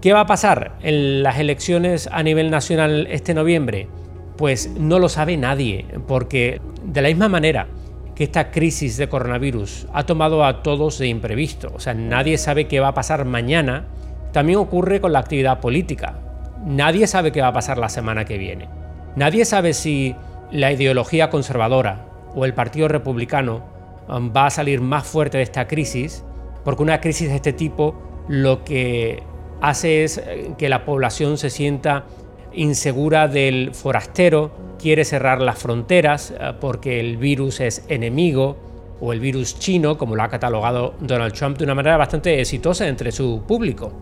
¿Qué 0.00 0.12
va 0.12 0.20
a 0.20 0.26
pasar 0.26 0.76
en 0.82 1.22
las 1.22 1.38
elecciones 1.38 2.08
a 2.12 2.22
nivel 2.22 2.50
nacional 2.50 3.06
este 3.10 3.32
noviembre? 3.32 3.88
Pues 4.36 4.70
no 4.78 4.98
lo 4.98 5.08
sabe 5.08 5.36
nadie, 5.36 5.86
porque 6.06 6.60
de 6.84 7.02
la 7.02 7.08
misma 7.08 7.28
manera 7.28 7.68
que 8.14 8.24
esta 8.24 8.50
crisis 8.50 8.96
de 8.96 9.08
coronavirus 9.08 9.86
ha 9.92 10.04
tomado 10.04 10.44
a 10.44 10.62
todos 10.62 10.98
de 10.98 11.06
imprevisto, 11.06 11.72
o 11.74 11.80
sea, 11.80 11.94
nadie 11.94 12.38
sabe 12.38 12.66
qué 12.66 12.80
va 12.80 12.88
a 12.88 12.94
pasar 12.94 13.24
mañana, 13.24 13.86
también 14.32 14.58
ocurre 14.58 15.00
con 15.00 15.12
la 15.12 15.20
actividad 15.20 15.60
política. 15.60 16.18
Nadie 16.64 17.06
sabe 17.06 17.32
qué 17.32 17.40
va 17.40 17.48
a 17.48 17.52
pasar 17.52 17.78
la 17.78 17.88
semana 17.88 18.24
que 18.24 18.38
viene. 18.38 18.68
Nadie 19.16 19.46
sabe 19.46 19.72
si 19.72 20.14
la 20.50 20.70
ideología 20.72 21.30
conservadora 21.30 22.04
o 22.34 22.44
el 22.44 22.52
Partido 22.52 22.86
Republicano 22.86 23.62
um, 24.08 24.30
va 24.30 24.46
a 24.46 24.50
salir 24.50 24.82
más 24.82 25.06
fuerte 25.06 25.38
de 25.38 25.44
esta 25.44 25.66
crisis, 25.66 26.22
porque 26.64 26.82
una 26.82 27.00
crisis 27.00 27.30
de 27.30 27.36
este 27.36 27.54
tipo 27.54 27.94
lo 28.28 28.62
que 28.62 29.22
hace 29.62 30.04
es 30.04 30.18
eh, 30.18 30.52
que 30.58 30.68
la 30.68 30.84
población 30.84 31.38
se 31.38 31.48
sienta 31.48 32.04
insegura 32.52 33.26
del 33.26 33.74
forastero, 33.74 34.50
quiere 34.78 35.04
cerrar 35.06 35.40
las 35.40 35.58
fronteras 35.58 36.34
eh, 36.38 36.52
porque 36.60 37.00
el 37.00 37.16
virus 37.16 37.60
es 37.60 37.86
enemigo 37.88 38.58
o 39.00 39.14
el 39.14 39.20
virus 39.20 39.58
chino, 39.58 39.96
como 39.96 40.14
lo 40.14 40.24
ha 40.24 40.28
catalogado 40.28 40.94
Donald 41.00 41.32
Trump 41.32 41.56
de 41.56 41.64
una 41.64 41.74
manera 41.74 41.96
bastante 41.96 42.38
exitosa 42.38 42.86
entre 42.86 43.12
su 43.12 43.44
público. 43.48 43.92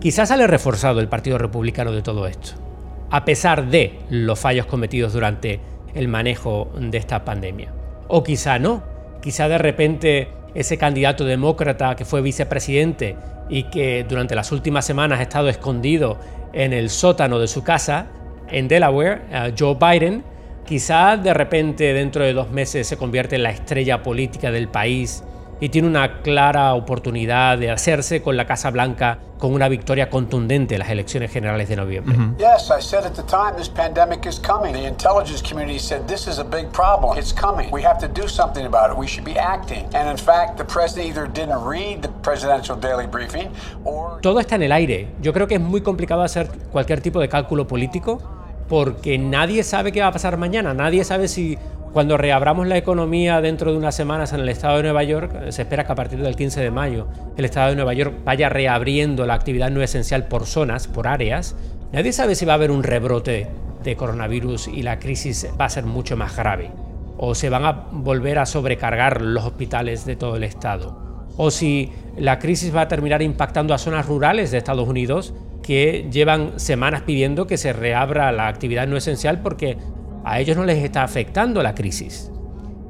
Quizás 0.00 0.30
sale 0.30 0.46
reforzado 0.46 1.00
el 1.00 1.08
Partido 1.08 1.36
Republicano 1.36 1.92
de 1.92 2.00
todo 2.02 2.26
esto 2.26 2.65
a 3.10 3.24
pesar 3.24 3.68
de 3.68 3.98
los 4.10 4.38
fallos 4.38 4.66
cometidos 4.66 5.12
durante 5.12 5.60
el 5.94 6.08
manejo 6.08 6.70
de 6.78 6.98
esta 6.98 7.24
pandemia. 7.24 7.72
O 8.08 8.22
quizá 8.22 8.58
no, 8.58 8.82
quizá 9.20 9.48
de 9.48 9.58
repente 9.58 10.28
ese 10.54 10.78
candidato 10.78 11.24
demócrata 11.24 11.96
que 11.96 12.04
fue 12.04 12.22
vicepresidente 12.22 13.16
y 13.48 13.64
que 13.64 14.04
durante 14.08 14.34
las 14.34 14.52
últimas 14.52 14.84
semanas 14.84 15.20
ha 15.20 15.22
estado 15.22 15.48
escondido 15.48 16.18
en 16.52 16.72
el 16.72 16.90
sótano 16.90 17.38
de 17.38 17.48
su 17.48 17.62
casa 17.62 18.06
en 18.50 18.68
Delaware, 18.68 19.22
Joe 19.58 19.76
Biden, 19.78 20.24
quizá 20.64 21.16
de 21.16 21.34
repente 21.34 21.92
dentro 21.92 22.24
de 22.24 22.32
dos 22.32 22.50
meses 22.50 22.86
se 22.86 22.96
convierte 22.96 23.36
en 23.36 23.42
la 23.42 23.50
estrella 23.50 24.02
política 24.02 24.50
del 24.50 24.68
país 24.68 25.22
y 25.60 25.68
tiene 25.70 25.88
una 25.88 26.20
clara 26.22 26.74
oportunidad 26.74 27.58
de 27.58 27.70
hacerse 27.70 28.22
con 28.22 28.36
la 28.36 28.46
Casa 28.46 28.70
Blanca 28.70 29.18
con 29.38 29.52
una 29.52 29.68
victoria 29.68 30.08
contundente 30.08 30.74
en 30.74 30.80
las 30.80 30.90
elecciones 30.90 31.30
generales 31.30 31.68
de 31.68 31.76
noviembre. 31.76 32.16
Yes, 32.38 32.70
I 32.70 32.80
said 32.80 33.04
at 33.04 33.14
the 33.14 33.22
time 33.22 33.54
this 33.56 33.68
pandemic 33.68 34.26
is 34.26 34.38
coming. 34.38 34.72
The 34.72 34.86
intelligence 34.86 35.42
community 35.42 35.78
said 35.78 36.06
this 36.06 36.26
is 36.26 36.38
a 36.38 36.44
big 36.44 36.70
problem. 36.72 37.18
It's 37.18 37.34
coming. 37.34 37.70
We 37.70 37.82
have 37.82 37.98
to 37.98 38.08
do 38.08 38.28
something 38.28 38.64
about 38.66 38.90
it. 38.90 38.98
We 38.98 39.06
should 39.06 39.24
be 39.24 39.38
acting. 39.38 39.84
And 39.94 40.08
in 40.08 40.16
fact, 40.16 40.56
the 40.56 40.64
president 40.64 41.08
either 41.08 41.26
didn't 41.26 41.62
read 41.64 42.02
the 42.02 42.08
presidential 42.22 42.76
daily 42.78 43.06
briefing 43.06 43.50
or 43.84 44.20
Todo 44.22 44.40
está 44.40 44.56
en 44.56 44.62
el 44.62 44.72
aire. 44.72 45.08
Yo 45.20 45.32
creo 45.32 45.46
que 45.46 45.56
es 45.56 45.60
muy 45.60 45.82
complicado 45.82 46.22
hacer 46.22 46.48
cualquier 46.72 47.00
tipo 47.00 47.20
de 47.20 47.28
cálculo 47.28 47.66
político 47.66 48.20
porque 48.68 49.18
nadie 49.18 49.62
sabe 49.62 49.92
qué 49.92 50.00
va 50.00 50.08
a 50.08 50.12
pasar 50.12 50.36
mañana. 50.36 50.74
Nadie 50.74 51.04
sabe 51.04 51.28
si 51.28 51.58
cuando 51.96 52.18
reabramos 52.18 52.66
la 52.66 52.76
economía 52.76 53.40
dentro 53.40 53.72
de 53.72 53.78
unas 53.78 53.96
semanas 53.96 54.34
en 54.34 54.40
el 54.40 54.50
estado 54.50 54.76
de 54.76 54.82
Nueva 54.82 55.02
York, 55.02 55.48
se 55.48 55.62
espera 55.62 55.86
que 55.86 55.92
a 55.92 55.94
partir 55.94 56.18
del 56.18 56.36
15 56.36 56.60
de 56.60 56.70
mayo 56.70 57.08
el 57.38 57.46
estado 57.46 57.70
de 57.70 57.76
Nueva 57.76 57.94
York 57.94 58.16
vaya 58.22 58.50
reabriendo 58.50 59.24
la 59.24 59.32
actividad 59.32 59.70
no 59.70 59.80
esencial 59.80 60.28
por 60.28 60.44
zonas, 60.44 60.88
por 60.88 61.08
áreas. 61.08 61.56
Nadie 61.92 62.12
sabe 62.12 62.34
si 62.34 62.44
va 62.44 62.52
a 62.52 62.56
haber 62.56 62.70
un 62.70 62.82
rebrote 62.82 63.48
de 63.82 63.96
coronavirus 63.96 64.68
y 64.68 64.82
la 64.82 64.98
crisis 64.98 65.48
va 65.58 65.64
a 65.64 65.70
ser 65.70 65.84
mucho 65.84 66.18
más 66.18 66.36
grave. 66.36 66.70
O 67.16 67.34
se 67.34 67.48
van 67.48 67.64
a 67.64 67.86
volver 67.90 68.40
a 68.40 68.44
sobrecargar 68.44 69.22
los 69.22 69.46
hospitales 69.46 70.04
de 70.04 70.16
todo 70.16 70.36
el 70.36 70.44
estado. 70.44 71.24
O 71.38 71.50
si 71.50 71.92
la 72.18 72.38
crisis 72.38 72.76
va 72.76 72.82
a 72.82 72.88
terminar 72.88 73.22
impactando 73.22 73.72
a 73.72 73.78
zonas 73.78 74.04
rurales 74.04 74.50
de 74.50 74.58
Estados 74.58 74.86
Unidos 74.86 75.32
que 75.62 76.06
llevan 76.12 76.60
semanas 76.60 77.04
pidiendo 77.06 77.46
que 77.46 77.56
se 77.56 77.72
reabra 77.72 78.30
la 78.32 78.48
actividad 78.48 78.86
no 78.86 78.98
esencial 78.98 79.40
porque 79.40 79.78
a 80.26 80.40
ellos 80.40 80.56
no 80.56 80.64
les 80.64 80.82
está 80.82 81.04
afectando 81.04 81.62
la 81.62 81.72
crisis. 81.72 82.32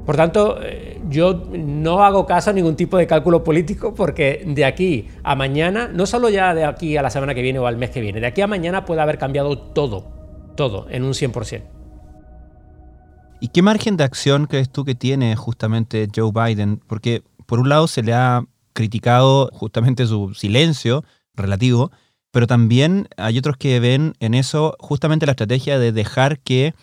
Por 0.07 0.17
tanto, 0.17 0.57
eh, 0.63 0.99
yo 1.07 1.43
no 1.51 2.03
hago 2.03 2.25
caso 2.25 2.49
a 2.49 2.53
ningún 2.53 2.75
tipo 2.75 2.97
de 2.97 3.05
cálculo 3.05 3.43
político 3.43 3.93
porque 3.93 4.43
de 4.43 4.65
aquí 4.65 5.07
a 5.23 5.35
mañana, 5.35 5.87
no 5.87 6.07
solo 6.07 6.29
ya 6.29 6.55
de 6.55 6.65
aquí 6.65 6.97
a 6.97 7.03
la 7.03 7.11
semana 7.11 7.35
que 7.35 7.43
viene 7.43 7.59
o 7.59 7.67
al 7.67 7.77
mes 7.77 7.91
que 7.91 8.01
viene, 8.01 8.19
de 8.19 8.25
aquí 8.25 8.41
a 8.41 8.47
mañana 8.47 8.85
puede 8.85 9.01
haber 9.01 9.19
cambiado 9.19 9.55
todo, 9.55 10.07
todo, 10.55 10.87
en 10.89 11.03
un 11.03 11.11
100%. 11.11 11.61
¿Y 13.39 13.49
qué 13.49 13.61
margen 13.61 13.97
de 13.97 14.03
acción 14.03 14.47
crees 14.47 14.71
tú 14.71 14.83
que 14.83 14.95
tiene 14.95 15.35
justamente 15.35 16.07
Joe 16.13 16.31
Biden? 16.33 16.81
Porque 16.87 17.21
por 17.45 17.59
un 17.59 17.69
lado 17.69 17.87
se 17.87 18.01
le 18.01 18.15
ha 18.15 18.45
criticado 18.73 19.51
justamente 19.53 20.07
su 20.07 20.33
silencio 20.33 21.03
relativo, 21.35 21.91
pero 22.31 22.47
también 22.47 23.07
hay 23.15 23.37
otros 23.37 23.57
que 23.57 23.79
ven 23.79 24.15
en 24.19 24.33
eso 24.33 24.75
justamente 24.79 25.27
la 25.27 25.33
estrategia 25.33 25.77
de 25.77 25.91
dejar 25.91 26.39
que 26.39 26.73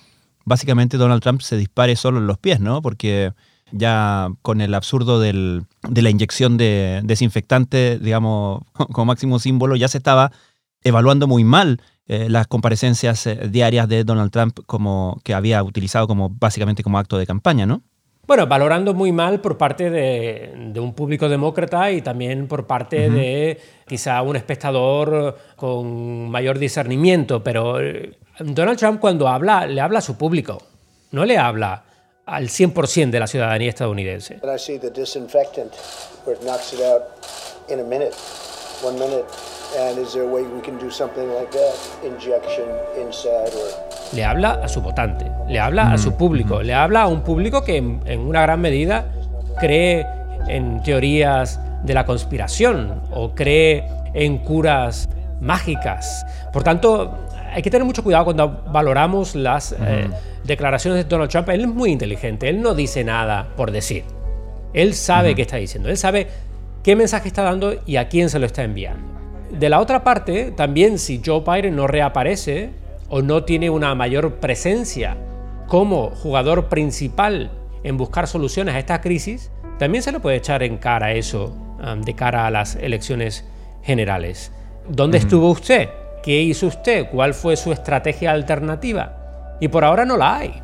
básicamente 0.45 0.97
Donald 0.97 1.23
Trump 1.23 1.41
se 1.41 1.57
dispare 1.57 1.97
solo 1.97 2.19
en 2.19 2.27
los 2.27 2.39
pies, 2.39 2.61
¿no? 2.61 2.83
Porque 2.83 3.33
ya 3.73 4.29
con 4.43 4.61
el 4.61 4.75
absurdo 4.75 5.21
del, 5.21 5.65
de 5.89 6.03
la 6.03 6.11
inyección 6.11 6.57
de 6.57 7.01
desinfectante, 7.05 7.99
digamos, 7.99 8.63
como 8.93 9.07
máximo 9.07 9.39
símbolo, 9.39 9.77
ya 9.77 9.89
se 9.89 9.99
estaba 9.99 10.33
evaluando 10.83 11.27
muy 11.27 11.45
mal 11.45 11.81
eh, 12.07 12.29
las 12.29 12.47
comparecencias 12.47 13.27
eh, 13.27 13.49
diarias 13.49 13.89
de 13.89 14.05
Donald 14.05 14.31
Trump 14.31 14.61
como 14.67 15.19
que 15.25 15.33
había 15.33 15.63
utilizado 15.63 16.07
como 16.07 16.29
básicamente 16.29 16.83
como 16.83 16.99
acto 16.99 17.17
de 17.17 17.27
campaña, 17.27 17.65
¿no? 17.65 17.83
Bueno, 18.27 18.47
valorando 18.47 18.95
muy 18.95 19.13
mal 19.13 19.41
por 19.41 19.59
parte 19.59 19.91
de, 19.91 20.71
de, 20.73 20.81
un 20.81 20.95
público 20.95 21.29
demócrata 21.29 21.91
y 21.93 22.01
también 22.01 22.47
por 22.47 22.67
parte 22.67 23.09
uh 23.09 23.13
-huh. 23.13 23.15
de 23.15 23.61
quizá 23.87 24.23
un 24.23 24.37
espectador 24.37 25.37
con 25.57 26.31
mayor 26.31 26.59
discernimiento, 26.59 27.43
pero 27.43 27.81
eh, 27.81 28.19
Donald 28.39 28.79
Trump 28.79 29.01
cuando 29.01 29.29
habla, 29.29 29.67
le 29.67 29.81
habla 29.81 30.01
a 30.01 30.03
su 30.03 30.17
público, 30.17 30.61
no 31.13 31.25
le 31.25 31.39
habla 31.39 31.85
al 32.27 32.49
100% 32.49 33.11
de 33.11 33.21
la 33.21 33.27
ciudadanía 33.27 33.69
estadounidense. 33.69 34.39
Le 44.13 44.25
habla 44.25 44.61
a 44.63 44.69
su 44.69 44.81
votante, 44.81 45.31
le 45.49 45.61
habla 45.61 45.93
a 45.93 45.99
su 45.99 46.17
público, 46.17 46.61
le 46.63 46.75
habla 46.75 47.03
a 47.03 47.07
un 47.07 47.23
público 47.23 47.63
que 47.63 47.77
en, 47.77 48.01
en 48.05 48.21
una 48.21 48.43
gran 48.43 48.61
medida 48.61 49.13
cree 49.61 50.07
en 50.49 50.83
teorías 50.83 51.61
de 51.85 51.95
la 51.95 52.05
conspiración 52.05 53.01
o 53.13 53.33
cree 53.35 53.89
en 54.13 54.39
curas 54.39 55.09
mágicas. 55.45 56.27
Por 56.53 56.63
tanto, 56.63 57.27
hay 57.53 57.63
que 57.63 57.71
tener 57.71 57.85
mucho 57.85 58.03
cuidado 58.03 58.25
cuando 58.25 58.65
valoramos 58.73 59.35
las 59.35 59.73
uh 59.73 59.77
-huh. 59.77 59.87
eh, 59.87 60.11
declaraciones 60.45 61.05
de 61.05 61.09
Donald 61.09 61.31
Trump. 61.31 61.49
Él 61.51 61.61
es 61.61 61.69
muy 61.69 61.91
inteligente, 61.91 62.49
él 62.49 62.61
no 62.61 62.75
dice 62.75 63.05
nada 63.05 63.49
por 63.57 63.71
decir. 63.71 64.05
Él 64.73 64.95
sabe 64.95 65.29
uh 65.29 65.33
-huh. 65.33 65.37
qué 65.37 65.43
está 65.43 65.57
diciendo, 65.57 65.89
él 65.89 65.97
sabe 65.97 66.27
qué 66.83 66.97
mensaje 66.97 67.29
está 67.29 67.43
dando 67.43 67.75
y 67.87 67.97
a 67.97 68.09
quién 68.09 68.29
se 68.29 68.39
lo 68.39 68.47
está 68.47 68.65
enviando. 68.65 69.15
De 69.51 69.69
la 69.69 69.79
otra 69.79 70.03
parte, 70.03 70.51
también 70.51 70.99
si 70.99 71.21
Joe 71.25 71.43
Biden 71.47 71.77
no 71.77 71.87
reaparece 71.87 72.71
o 73.09 73.23
no 73.23 73.45
tiene 73.45 73.71
una 73.71 73.95
mayor 73.95 74.37
presencia 74.41 75.17
como 75.69 76.11
jugador 76.11 76.69
principal 76.69 77.51
en 77.85 77.97
buscar 77.97 78.27
soluciones 78.27 78.75
a 78.75 78.79
esta 78.79 79.01
crisis, 79.01 79.51
también 79.79 80.03
se 80.03 80.13
le 80.13 80.21
puede 80.21 80.37
echar 80.37 80.63
en 80.63 80.79
cara 80.79 81.13
eso 81.13 81.55
um, 81.79 82.01
de 82.03 82.15
cara 82.15 82.47
a 82.47 82.51
las 82.51 82.77
elecciones 82.77 83.45
generales. 83.83 84.51
¿Dónde 84.89 85.17
uh 85.17 85.21
-huh. 85.21 85.25
estuvo 85.25 85.51
usted? 85.51 85.89
¿Qué 86.23 86.43
hizo 86.43 86.67
usted? 86.67 87.09
¿Cuál 87.11 87.35
fue 87.35 87.57
su 87.57 87.73
estrategia 87.73 88.33
alternativa? 88.33 89.57
Y 89.61 89.69
por 89.69 89.85
ahora 89.85 90.05
no 90.05 90.17
la 90.17 90.37
hay. 90.37 90.63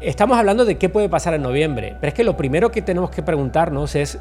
Estamos 0.00 0.36
hablando 0.36 0.64
de 0.64 0.78
qué 0.78 0.88
puede 0.88 1.08
pasar 1.08 1.34
en 1.34 1.42
noviembre, 1.42 1.96
pero 2.00 2.08
es 2.08 2.14
que 2.14 2.24
lo 2.24 2.36
primero 2.36 2.72
que 2.72 2.82
tenemos 2.82 3.10
que 3.10 3.22
preguntarnos 3.22 3.94
es 3.94 4.18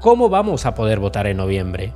cómo 0.00 0.28
vamos 0.28 0.66
a 0.66 0.74
poder 0.74 0.98
votar 0.98 1.28
en 1.28 1.36
noviembre. 1.36 1.92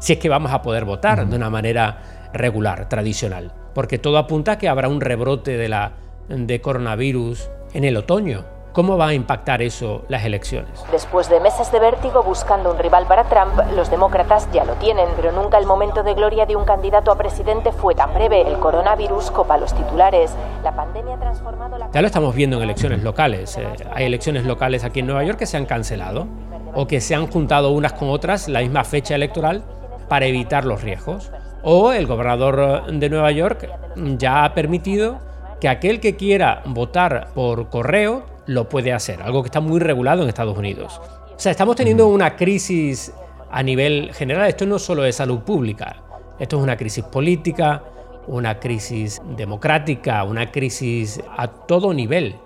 Si 0.00 0.12
es 0.12 0.18
que 0.18 0.28
vamos 0.28 0.52
a 0.52 0.60
poder 0.60 0.84
votar 0.84 1.18
uh 1.18 1.22
-huh. 1.22 1.28
de 1.28 1.36
una 1.36 1.48
manera 1.48 2.30
regular, 2.34 2.88
tradicional. 2.88 3.52
Porque 3.74 3.98
todo 3.98 4.18
apunta 4.18 4.52
a 4.52 4.58
que 4.58 4.68
habrá 4.68 4.88
un 4.88 5.00
rebrote 5.00 5.56
de, 5.56 5.68
la, 5.68 5.92
de 6.28 6.60
coronavirus 6.60 7.48
en 7.72 7.84
el 7.84 7.96
otoño. 7.96 8.53
¿Cómo 8.74 8.98
va 8.98 9.06
a 9.06 9.14
impactar 9.14 9.62
eso 9.62 10.02
las 10.08 10.24
elecciones? 10.24 10.84
Después 10.90 11.30
de 11.30 11.38
meses 11.38 11.70
de 11.70 11.78
vértigo 11.78 12.24
buscando 12.24 12.72
un 12.72 12.78
rival 12.78 13.06
para 13.06 13.22
Trump, 13.22 13.54
los 13.76 13.88
demócratas 13.88 14.50
ya 14.52 14.64
lo 14.64 14.72
tienen, 14.74 15.06
pero 15.14 15.30
nunca 15.30 15.58
el 15.58 15.64
momento 15.64 16.02
de 16.02 16.12
gloria 16.12 16.44
de 16.44 16.56
un 16.56 16.64
candidato 16.64 17.12
a 17.12 17.16
presidente 17.16 17.70
fue 17.70 17.94
tan 17.94 18.12
breve. 18.12 18.40
El 18.40 18.58
coronavirus 18.58 19.30
copa 19.30 19.58
los 19.58 19.72
titulares. 19.72 20.34
La 20.64 20.74
pandemia 20.74 21.14
ha 21.14 21.20
transformado 21.20 21.78
la... 21.78 21.88
Ya 21.92 22.00
lo 22.00 22.08
estamos 22.08 22.34
viendo 22.34 22.56
en 22.56 22.64
elecciones 22.64 23.04
locales. 23.04 23.56
Eh, 23.58 23.64
hay 23.92 24.06
elecciones 24.06 24.44
locales 24.44 24.82
aquí 24.82 24.98
en 24.98 25.06
Nueva 25.06 25.22
York 25.22 25.38
que 25.38 25.46
se 25.46 25.56
han 25.56 25.66
cancelado 25.66 26.26
o 26.74 26.88
que 26.88 27.00
se 27.00 27.14
han 27.14 27.28
juntado 27.28 27.70
unas 27.70 27.92
con 27.92 28.10
otras 28.10 28.48
la 28.48 28.58
misma 28.58 28.82
fecha 28.82 29.14
electoral 29.14 29.62
para 30.08 30.26
evitar 30.26 30.64
los 30.64 30.82
riesgos. 30.82 31.30
O 31.62 31.92
el 31.92 32.08
gobernador 32.08 32.90
de 32.92 33.08
Nueva 33.08 33.30
York 33.30 33.68
ya 33.94 34.44
ha 34.44 34.52
permitido 34.52 35.20
que 35.60 35.68
aquel 35.68 36.00
que 36.00 36.16
quiera 36.16 36.62
votar 36.66 37.28
por 37.36 37.70
correo 37.70 38.33
lo 38.46 38.68
puede 38.68 38.92
hacer, 38.92 39.22
algo 39.22 39.42
que 39.42 39.48
está 39.48 39.60
muy 39.60 39.80
regulado 39.80 40.22
en 40.22 40.28
Estados 40.28 40.56
Unidos. 40.56 41.00
O 41.34 41.38
sea, 41.38 41.50
estamos 41.50 41.76
teniendo 41.76 42.08
una 42.08 42.36
crisis 42.36 43.12
a 43.50 43.62
nivel 43.62 44.12
general, 44.14 44.48
esto 44.48 44.66
no 44.66 44.78
solo 44.78 45.04
es 45.04 45.16
salud 45.16 45.40
pública, 45.40 46.02
esto 46.38 46.56
es 46.56 46.62
una 46.62 46.76
crisis 46.76 47.04
política, 47.04 47.82
una 48.26 48.58
crisis 48.58 49.20
democrática, 49.36 50.24
una 50.24 50.50
crisis 50.50 51.20
a 51.36 51.48
todo 51.48 51.92
nivel. 51.92 52.36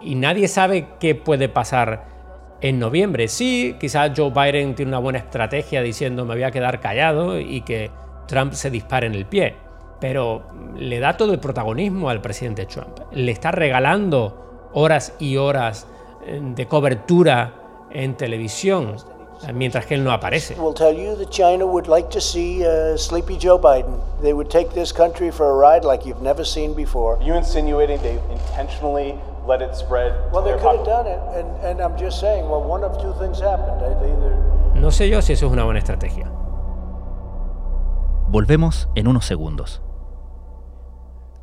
Y 0.00 0.14
nadie 0.16 0.48
sabe 0.48 0.88
qué 1.00 1.14
puede 1.14 1.48
pasar 1.48 2.06
en 2.60 2.78
noviembre. 2.78 3.28
Sí, 3.28 3.76
quizás 3.78 4.12
Joe 4.16 4.30
Biden 4.30 4.74
tiene 4.74 4.90
una 4.90 4.98
buena 4.98 5.18
estrategia 5.18 5.82
diciendo 5.82 6.24
me 6.24 6.34
voy 6.34 6.42
a 6.42 6.50
quedar 6.50 6.80
callado 6.80 7.38
y 7.38 7.60
que 7.62 7.90
Trump 8.26 8.52
se 8.52 8.70
dispare 8.70 9.06
en 9.06 9.14
el 9.14 9.26
pie, 9.26 9.54
pero 10.00 10.44
le 10.76 10.98
da 10.98 11.16
todo 11.16 11.32
el 11.32 11.40
protagonismo 11.40 12.08
al 12.08 12.20
presidente 12.20 12.66
Trump. 12.66 13.00
Le 13.12 13.32
está 13.32 13.50
regalando 13.50 14.53
horas 14.74 15.12
y 15.18 15.36
horas 15.36 15.86
eh, 16.26 16.40
de 16.42 16.66
cobertura 16.66 17.54
en 17.90 18.16
televisión 18.16 18.96
mientras 19.52 19.86
que 19.86 19.94
él 19.94 20.04
no 20.04 20.12
aparece. 20.12 20.54
Will 20.58 20.74
tell 20.74 20.94
you 20.94 21.16
that 21.16 21.30
China 21.30 21.66
would 21.66 21.86
like 21.86 22.08
to 22.10 22.20
see 22.20 22.64
uh, 22.64 22.96
sleepy 22.96 23.36
Joe 23.36 23.58
Biden. 23.58 24.00
They 24.22 24.32
would 24.32 24.48
take 24.48 24.70
this 24.74 24.92
country 24.92 25.30
for 25.30 25.50
a 25.50 25.54
ride 25.54 25.84
like 25.84 26.06
you've 26.06 26.22
never 26.22 26.44
seen 26.44 26.74
before. 26.74 27.16
Are 27.16 27.22
you 27.22 27.34
insinuating 27.34 28.00
they 28.00 28.18
intentionally 28.30 29.14
let 29.46 29.60
it 29.60 29.74
spread? 29.74 30.12
Well, 30.32 30.42
they 30.42 30.52
could 30.52 30.76
have 30.76 30.86
done 30.86 31.06
it, 31.06 31.20
and, 31.34 31.48
and 31.64 31.80
I'm 31.80 31.98
just 31.98 32.20
saying. 32.20 32.48
Well, 32.48 32.62
one 32.62 32.84
of 32.84 32.96
two 33.00 33.12
things 33.18 33.40
happened. 33.40 33.82
Either... 33.82 34.80
No 34.80 34.90
sé 34.90 35.08
yo 35.08 35.20
si 35.22 35.32
eso 35.32 35.46
es 35.46 35.52
una 35.52 35.64
buena 35.64 35.78
estrategia. 35.78 36.30
Volvemos 38.28 38.88
en 38.94 39.06
unos 39.06 39.26
segundos. 39.26 39.80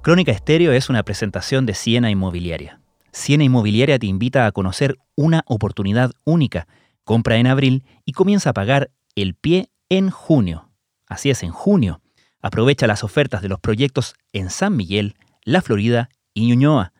Crónica 0.01 0.31
Estéreo 0.31 0.71
es 0.71 0.89
una 0.89 1.03
presentación 1.03 1.65
de 1.65 1.75
Siena 1.75 2.09
Inmobiliaria. 2.09 2.80
Siena 3.11 3.43
Inmobiliaria 3.43 3.99
te 3.99 4.07
invita 4.07 4.45
a 4.45 4.51
conocer 4.51 4.97
una 5.15 5.43
oportunidad 5.45 6.11
única. 6.23 6.67
Compra 7.03 7.37
en 7.37 7.47
abril 7.47 7.83
y 8.05 8.13
comienza 8.13 8.51
a 8.51 8.53
pagar 8.53 8.91
el 9.15 9.35
pie 9.35 9.69
en 9.89 10.09
junio. 10.09 10.69
Así 11.07 11.29
es, 11.29 11.43
en 11.43 11.51
junio. 11.51 12.01
Aprovecha 12.41 12.87
las 12.87 13.03
ofertas 13.03 13.41
de 13.41 13.49
los 13.49 13.59
proyectos 13.59 14.15
en 14.33 14.49
San 14.49 14.75
Miguel, 14.75 15.15
La 15.43 15.61
Florida 15.61 16.09
y 16.33 16.47
Ñuñoa. 16.47 16.93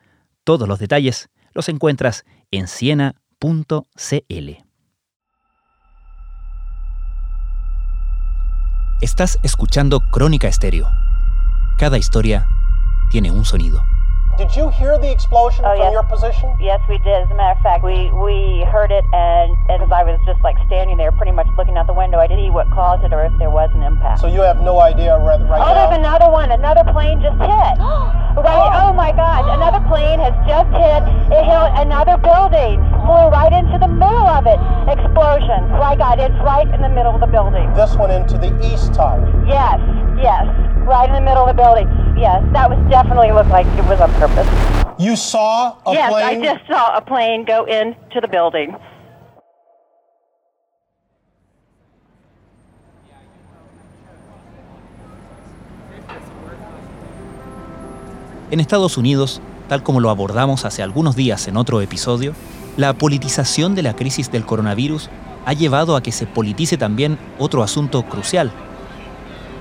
Todos 0.43 0.67
los 0.67 0.79
detalles 0.79 1.29
los 1.53 1.69
encuentras 1.69 2.25
en 2.51 2.67
siena.cl. 2.67 3.15
Estás 9.01 9.39
escuchando 9.41 9.99
Crónica 10.11 10.47
Estéreo. 10.47 10.87
Cada 11.77 11.97
historia 11.97 12.47
tiene 13.09 13.31
un 13.31 13.45
sonido. 13.45 13.83
Did 14.41 14.55
you 14.55 14.69
hear 14.69 14.97
the 14.97 15.05
explosion 15.05 15.65
oh, 15.69 15.77
from 15.77 15.85
yes. 15.85 15.93
your 15.93 16.01
position? 16.01 16.57
Yes, 16.59 16.81
we 16.89 16.97
did. 16.97 17.13
As 17.13 17.29
a 17.29 17.37
matter 17.37 17.53
of 17.53 17.61
fact, 17.61 17.85
we, 17.85 18.09
we 18.09 18.65
heard 18.73 18.89
it, 18.89 19.05
and 19.13 19.53
as 19.69 19.85
I 19.93 20.01
was 20.01 20.17
just 20.25 20.41
like 20.41 20.57
standing 20.65 20.97
there, 20.97 21.11
pretty 21.11 21.31
much 21.31 21.45
looking 21.61 21.77
out 21.77 21.85
the 21.85 21.93
window, 21.93 22.17
I 22.17 22.25
didn't 22.25 22.45
see 22.45 22.49
what 22.49 22.65
caused 22.73 23.05
it 23.05 23.13
or 23.13 23.21
if 23.23 23.37
there 23.37 23.51
was 23.51 23.69
an 23.77 23.83
impact. 23.83 24.17
So 24.17 24.25
you 24.25 24.41
have 24.41 24.57
no 24.65 24.81
idea 24.81 25.13
right, 25.13 25.37
right 25.45 25.61
oh, 25.61 25.69
now? 25.69 25.85
there's 25.85 25.99
another 26.01 26.25
one. 26.33 26.49
Another 26.49 26.81
plane 26.89 27.21
just 27.21 27.37
hit. 27.37 27.77
right. 28.41 28.81
Oh 28.81 28.89
my 28.97 29.13
gosh! 29.13 29.45
Another 29.45 29.85
plane 29.85 30.17
has 30.17 30.33
just 30.49 30.73
hit. 30.73 31.05
It 31.29 31.45
hit 31.45 31.69
another 31.77 32.17
building. 32.17 32.81
Flew 33.05 33.29
right 33.29 33.51
into 33.51 33.77
the 33.79 33.87
middle 33.87 34.27
of 34.27 34.45
it. 34.45 34.59
Explosion. 34.87 35.69
My 35.71 35.95
God! 35.95 36.19
It's 36.19 36.35
right 36.45 36.67
in 36.67 36.81
the 36.81 36.89
middle 36.89 37.13
of 37.13 37.21
the 37.21 37.27
building. 37.27 37.73
This 37.73 37.95
one 37.95 38.11
into 38.11 38.37
the 38.37 38.53
east 38.61 38.93
tower. 38.93 39.19
Yes. 39.47 39.79
Yes. 40.21 40.45
Right 40.85 41.09
in 41.09 41.15
the 41.15 41.21
middle 41.21 41.45
of 41.45 41.55
the 41.55 41.61
building. 41.61 41.87
Yes. 42.17 42.43
That 42.53 42.69
was 42.69 42.77
definitely 42.89 43.31
looked 43.31 43.49
like 43.49 43.65
it 43.77 43.85
was 43.85 43.99
on 43.99 44.11
purpose. 44.13 44.47
You 44.99 45.15
saw 45.15 45.77
a 45.85 45.93
yes, 45.93 46.11
plane? 46.11 46.41
I 46.41 46.53
just 46.53 46.67
saw 46.67 46.95
a 46.95 47.01
plane 47.01 47.43
go 47.43 47.65
into 47.65 48.21
the 48.21 48.27
building. 48.27 48.75
En 58.51 58.59
Estados 58.59 58.97
Unidos, 58.97 59.41
tal 59.69 59.81
como 59.81 60.01
lo 60.01 60.09
abordamos 60.09 60.65
hace 60.65 60.83
algunos 60.83 61.15
días 61.15 61.47
en 61.47 61.55
otro 61.55 61.79
episodio, 61.79 62.33
la 62.77 62.93
politización 62.93 63.75
de 63.75 63.83
la 63.83 63.95
crisis 63.95 64.31
del 64.31 64.45
coronavirus 64.45 65.09
ha 65.45 65.53
llevado 65.53 65.95
a 65.95 66.03
que 66.03 66.11
se 66.11 66.25
politice 66.25 66.77
también 66.77 67.17
otro 67.39 67.63
asunto 67.63 68.03
crucial. 68.03 68.51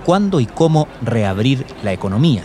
¿Cuándo 0.04 0.40
y 0.40 0.46
cómo 0.46 0.88
reabrir 1.02 1.66
la 1.82 1.92
economía? 1.92 2.42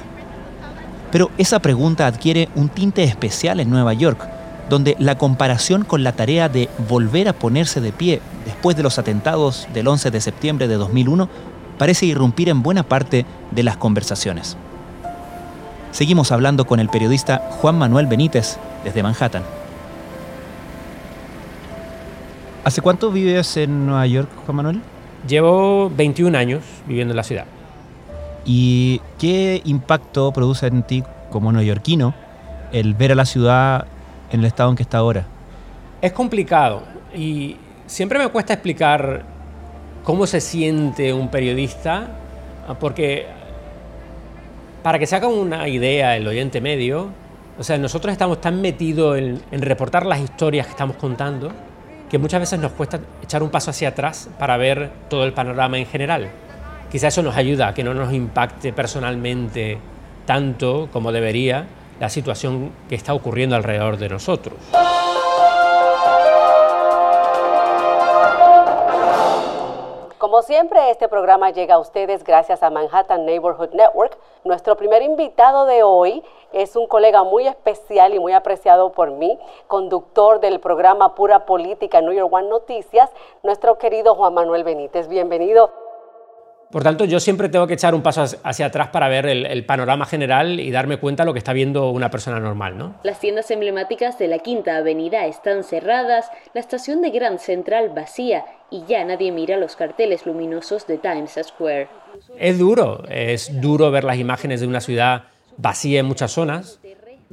Pero 1.11 1.31
esa 1.37 1.59
pregunta 1.59 2.07
adquiere 2.07 2.49
un 2.55 2.69
tinte 2.69 3.03
especial 3.03 3.59
en 3.59 3.69
Nueva 3.69 3.93
York, 3.93 4.27
donde 4.69 4.95
la 4.99 5.17
comparación 5.17 5.83
con 5.83 6.03
la 6.03 6.13
tarea 6.13 6.49
de 6.49 6.69
volver 6.89 7.29
a 7.29 7.33
ponerse 7.33 7.79
de 7.81 7.91
pie 7.91 8.21
después 8.45 8.75
de 8.75 8.83
los 8.83 8.97
atentados 8.97 9.67
del 9.73 9.87
11 9.87 10.11
de 10.11 10.21
septiembre 10.21 10.67
de 10.67 10.75
2001 10.75 11.29
parece 11.77 12.05
irrumpir 12.05 12.49
en 12.49 12.63
buena 12.63 12.83
parte 12.83 13.25
de 13.51 13.63
las 13.63 13.77
conversaciones. 13.77 14.57
Seguimos 15.91 16.31
hablando 16.31 16.65
con 16.65 16.79
el 16.79 16.89
periodista 16.89 17.49
Juan 17.61 17.77
Manuel 17.77 18.07
Benítez 18.07 18.57
desde 18.83 19.03
Manhattan. 19.03 19.43
¿Hace 22.65 22.81
cuánto 22.81 23.11
vives 23.11 23.57
en 23.57 23.85
Nueva 23.85 24.07
York, 24.07 24.27
Juan 24.43 24.55
Manuel? 24.55 24.81
Llevo 25.27 25.91
21 25.91 26.35
años 26.35 26.63
viviendo 26.87 27.11
en 27.11 27.17
la 27.17 27.21
ciudad. 27.23 27.45
¿Y 28.43 29.01
qué 29.19 29.61
impacto 29.65 30.31
produce 30.31 30.65
en 30.65 30.81
ti 30.81 31.03
como 31.29 31.51
neoyorquino 31.51 32.15
el 32.71 32.95
ver 32.95 33.11
a 33.11 33.15
la 33.15 33.25
ciudad 33.25 33.85
en 34.31 34.39
el 34.39 34.47
estado 34.47 34.71
en 34.71 34.77
que 34.77 34.81
está 34.81 34.97
ahora? 34.97 35.27
Es 36.01 36.11
complicado 36.11 36.81
y 37.15 37.57
siempre 37.85 38.17
me 38.17 38.29
cuesta 38.29 38.53
explicar 38.53 39.23
cómo 40.03 40.25
se 40.25 40.41
siente 40.41 41.13
un 41.13 41.29
periodista, 41.29 42.17
porque 42.79 43.27
para 44.81 44.97
que 44.97 45.05
se 45.05 45.15
haga 45.15 45.27
una 45.27 45.67
idea 45.67 46.17
el 46.17 46.27
oyente 46.27 46.61
medio, 46.61 47.09
o 47.59 47.63
sea, 47.63 47.77
nosotros 47.77 48.11
estamos 48.11 48.41
tan 48.41 48.59
metidos 48.59 49.19
en, 49.19 49.39
en 49.51 49.61
reportar 49.61 50.03
las 50.03 50.19
historias 50.19 50.65
que 50.65 50.71
estamos 50.71 50.95
contando 50.95 51.51
que 52.09 52.17
muchas 52.17 52.39
veces 52.39 52.59
nos 52.59 52.71
cuesta 52.71 52.99
echar 53.21 53.43
un 53.43 53.49
paso 53.49 53.71
hacia 53.71 53.89
atrás 53.89 54.29
para 54.37 54.57
ver 54.57 54.91
todo 55.09 55.25
el 55.25 55.33
panorama 55.33 55.77
en 55.77 55.85
general. 55.85 56.29
Quizá 56.91 57.07
eso 57.07 57.23
nos 57.23 57.35
ayuda 57.35 57.69
a 57.69 57.73
que 57.73 57.83
no 57.83 57.93
nos 57.93 58.13
impacte 58.13 58.71
personalmente 58.73 59.79
tanto 60.25 60.89
como 60.91 61.11
debería 61.11 61.65
la 61.99 62.09
situación 62.09 62.71
que 62.89 62.95
está 62.95 63.13
ocurriendo 63.13 63.55
alrededor 63.55 63.97
de 63.97 64.09
nosotros. 64.09 64.55
Siempre, 70.45 70.91
este 70.91 71.07
programa 71.07 71.49
llega 71.49 71.75
a 71.75 71.79
ustedes 71.79 72.23
gracias 72.23 72.61
a 72.61 72.69
Manhattan 72.69 73.25
Neighborhood 73.25 73.71
Network. 73.73 74.17
Nuestro 74.43 74.77
primer 74.77 75.01
invitado 75.01 75.65
de 75.65 75.81
hoy 75.83 76.23
es 76.53 76.75
un 76.75 76.87
colega 76.87 77.23
muy 77.23 77.47
especial 77.47 78.13
y 78.13 78.19
muy 78.19 78.31
apreciado 78.31 78.91
por 78.91 79.11
mí, 79.11 79.39
conductor 79.67 80.39
del 80.39 80.59
programa 80.59 81.15
Pura 81.15 81.45
Política 81.45 82.01
New 82.01 82.13
York 82.13 82.31
One 82.31 82.47
Noticias, 82.47 83.11
nuestro 83.41 83.77
querido 83.77 84.13
Juan 84.15 84.35
Manuel 84.35 84.63
Benítez. 84.63 85.07
Bienvenido. 85.07 85.84
Por 86.71 86.83
tanto, 86.83 87.05
yo 87.05 87.19
siempre 87.19 87.49
tengo 87.49 87.67
que 87.67 87.75
echar 87.75 87.95
un 87.95 88.01
paso 88.01 88.25
hacia 88.43 88.65
atrás 88.65 88.89
para 88.89 89.07
ver 89.07 89.25
el, 89.27 89.45
el, 89.45 89.65
panorama 89.65 90.05
general 90.05 90.59
y 90.59 90.71
darme 90.71 90.97
cuenta 90.97 91.23
de 91.23 91.27
lo 91.27 91.33
que 91.33 91.39
está 91.39 91.53
viendo 91.53 91.89
una 91.91 92.09
persona 92.09 92.39
normal, 92.39 92.77
¿no? 92.77 92.95
Las 93.03 93.19
tiendas 93.19 93.49
emblemáticas 93.51 94.17
de 94.19 94.27
la 94.27 94.39
Quinta 94.39 94.77
Avenida 94.77 95.25
están 95.25 95.63
cerradas, 95.63 96.29
la 96.53 96.59
estación 96.59 97.01
de 97.01 97.11
Grand 97.11 97.39
Central 97.39 97.91
vacía 97.95 98.45
y 98.71 98.83
ya 98.87 99.03
nadie 99.05 99.31
mira 99.31 99.57
los 99.57 99.75
carteles 99.75 100.25
luminosos 100.25 100.87
de 100.87 100.97
Times 100.97 101.39
Square. 101.43 101.87
Es 102.37 102.57
duro, 102.57 103.03
es 103.09 103.61
duro 103.61 103.91
ver 103.91 104.03
las 104.03 104.17
imágenes 104.17 104.61
de 104.61 104.67
una 104.67 104.81
ciudad 104.81 105.23
vacía 105.57 105.99
en 105.99 106.05
muchas 106.07 106.31
zonas. 106.31 106.79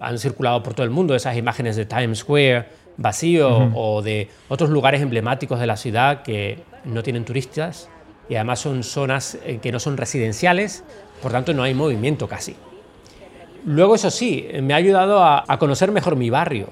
Han 0.00 0.18
circulado 0.18 0.62
por 0.62 0.74
todo 0.74 0.84
el 0.84 0.90
mundo 0.90 1.14
esas 1.14 1.36
imágenes 1.36 1.76
de 1.76 1.86
Times 1.86 2.18
Square 2.18 2.66
vacío 2.96 3.48
uh 3.48 3.60
-huh. 3.62 3.72
o 3.74 4.02
de 4.02 4.28
otros 4.48 4.70
lugares 4.70 5.00
emblemáticos 5.00 5.58
de 5.58 5.66
la 5.66 5.76
ciudad 5.76 6.22
que 6.22 6.58
no 6.84 7.02
tienen 7.02 7.24
turistas 7.24 7.88
y 8.32 8.34
además 8.34 8.60
son 8.60 8.82
zonas 8.82 9.36
que 9.60 9.70
no 9.72 9.78
son 9.78 9.98
residenciales, 9.98 10.84
por 11.20 11.32
tanto 11.32 11.52
no 11.52 11.64
hay 11.64 11.74
movimiento 11.74 12.28
casi. 12.28 12.56
Luego, 13.66 13.94
eso 13.94 14.10
sí, 14.10 14.48
me 14.62 14.72
ha 14.72 14.78
ayudado 14.78 15.22
a, 15.22 15.44
a, 15.46 15.58
conocer 15.58 15.92
mejor 15.92 16.16
mi 16.16 16.30
barrio. 16.30 16.68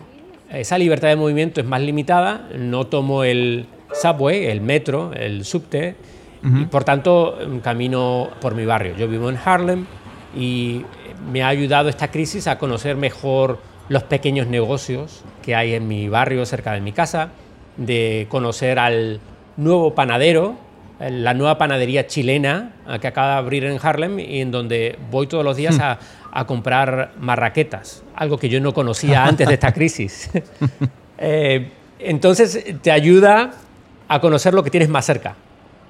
Esa 0.50 0.78
libertad 0.78 1.08
de 1.08 1.16
movimiento 1.16 1.60
es 1.60 1.66
más 1.66 1.82
limitada, 1.82 2.48
no 2.56 2.86
tomo 2.86 3.24
el 3.24 3.66
subway, 3.92 4.46
el 4.46 4.62
metro, 4.62 5.12
el 5.12 5.44
subte, 5.44 5.96
uh 6.42 6.46
-huh. 6.46 6.62
y 6.62 6.64
por 6.64 6.84
tanto 6.84 7.38
camino 7.62 8.30
por 8.40 8.54
mi 8.54 8.64
barrio. 8.64 8.96
Yo 8.96 9.06
vivo 9.06 9.28
en 9.28 9.36
Harlem 9.44 9.84
y 10.34 10.86
me 11.30 11.42
ha 11.42 11.48
ayudado 11.48 11.90
esta 11.90 12.10
crisis 12.10 12.46
a 12.46 12.56
conocer 12.56 12.96
mejor 12.96 13.58
los 13.90 14.04
pequeños 14.04 14.46
negocios 14.46 15.24
que 15.42 15.54
hay 15.54 15.74
en 15.74 15.86
mi 15.86 16.08
barrio 16.08 16.46
cerca 16.46 16.72
de 16.72 16.80
mi 16.80 16.92
casa, 16.92 17.32
de 17.76 18.28
conocer 18.30 18.78
al 18.78 19.20
nuevo 19.58 19.94
panadero 19.94 20.69
la 21.00 21.32
nueva 21.32 21.56
panadería 21.56 22.06
chilena 22.06 22.72
que 23.00 23.06
acaba 23.06 23.28
de 23.28 23.38
abrir 23.38 23.64
en 23.64 23.78
Harlem 23.82 24.18
y 24.18 24.40
en 24.40 24.50
donde 24.50 24.98
voy 25.10 25.26
todos 25.26 25.42
los 25.42 25.56
días 25.56 25.78
a, 25.80 25.98
a 26.32 26.46
comprar 26.46 27.12
marraquetas, 27.18 28.02
algo 28.14 28.38
que 28.38 28.48
yo 28.48 28.60
no 28.60 28.72
conocía 28.72 29.24
antes 29.26 29.48
de 29.48 29.54
esta 29.54 29.72
crisis. 29.72 30.30
eh, 31.18 31.70
entonces 31.98 32.64
te 32.82 32.90
ayuda 32.90 33.52
a 34.08 34.20
conocer 34.20 34.54
lo 34.54 34.62
que 34.62 34.70
tienes 34.70 34.88
más 34.88 35.04
cerca. 35.04 35.36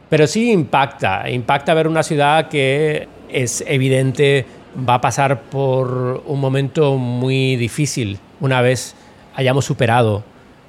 Pero 0.09 0.27
sí 0.27 0.51
impacta, 0.51 1.31
impacta 1.31 1.73
ver 1.75 1.87
una 1.87 2.03
ciudad 2.03 2.49
que 2.49 3.09
es 3.29 3.65
evidente 3.67 4.45
va 4.89 4.95
a 4.95 5.01
pasar 5.01 5.43
por 5.43 6.23
un 6.27 6.41
momento 6.41 6.97
muy 6.97 7.57
difícil 7.57 8.19
una 8.41 8.61
vez 8.61 8.95
hayamos 9.35 9.65
superado 9.65 10.25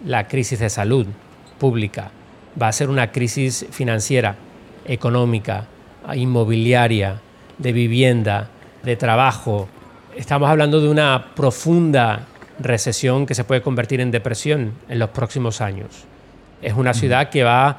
la 0.06 0.28
crisis 0.28 0.60
de 0.60 0.70
salud 0.70 1.08
pública 1.60 2.12
va 2.60 2.68
a 2.68 2.72
ser 2.72 2.90
una 2.90 3.12
crisis 3.12 3.66
financiera, 3.72 4.36
económica, 4.86 5.68
inmobiliaria, 6.16 7.22
de 7.58 7.72
vivienda, 7.72 8.50
de 8.84 8.96
trabajo. 8.96 9.70
Estamos 10.16 10.50
hablando 10.50 10.82
de 10.82 10.90
una 10.90 11.34
profunda 11.36 12.28
recesión 12.60 13.26
que 13.26 13.36
se 13.36 13.44
puede 13.44 13.62
convertir 13.62 14.02
en 14.02 14.12
depresión 14.12 14.74
en 14.90 15.00
los 15.00 15.10
próximos 15.10 15.62
años. 15.62 16.06
Es 16.62 16.74
una 16.74 16.94
ciudad 16.94 17.30
que 17.30 17.44
va 17.44 17.78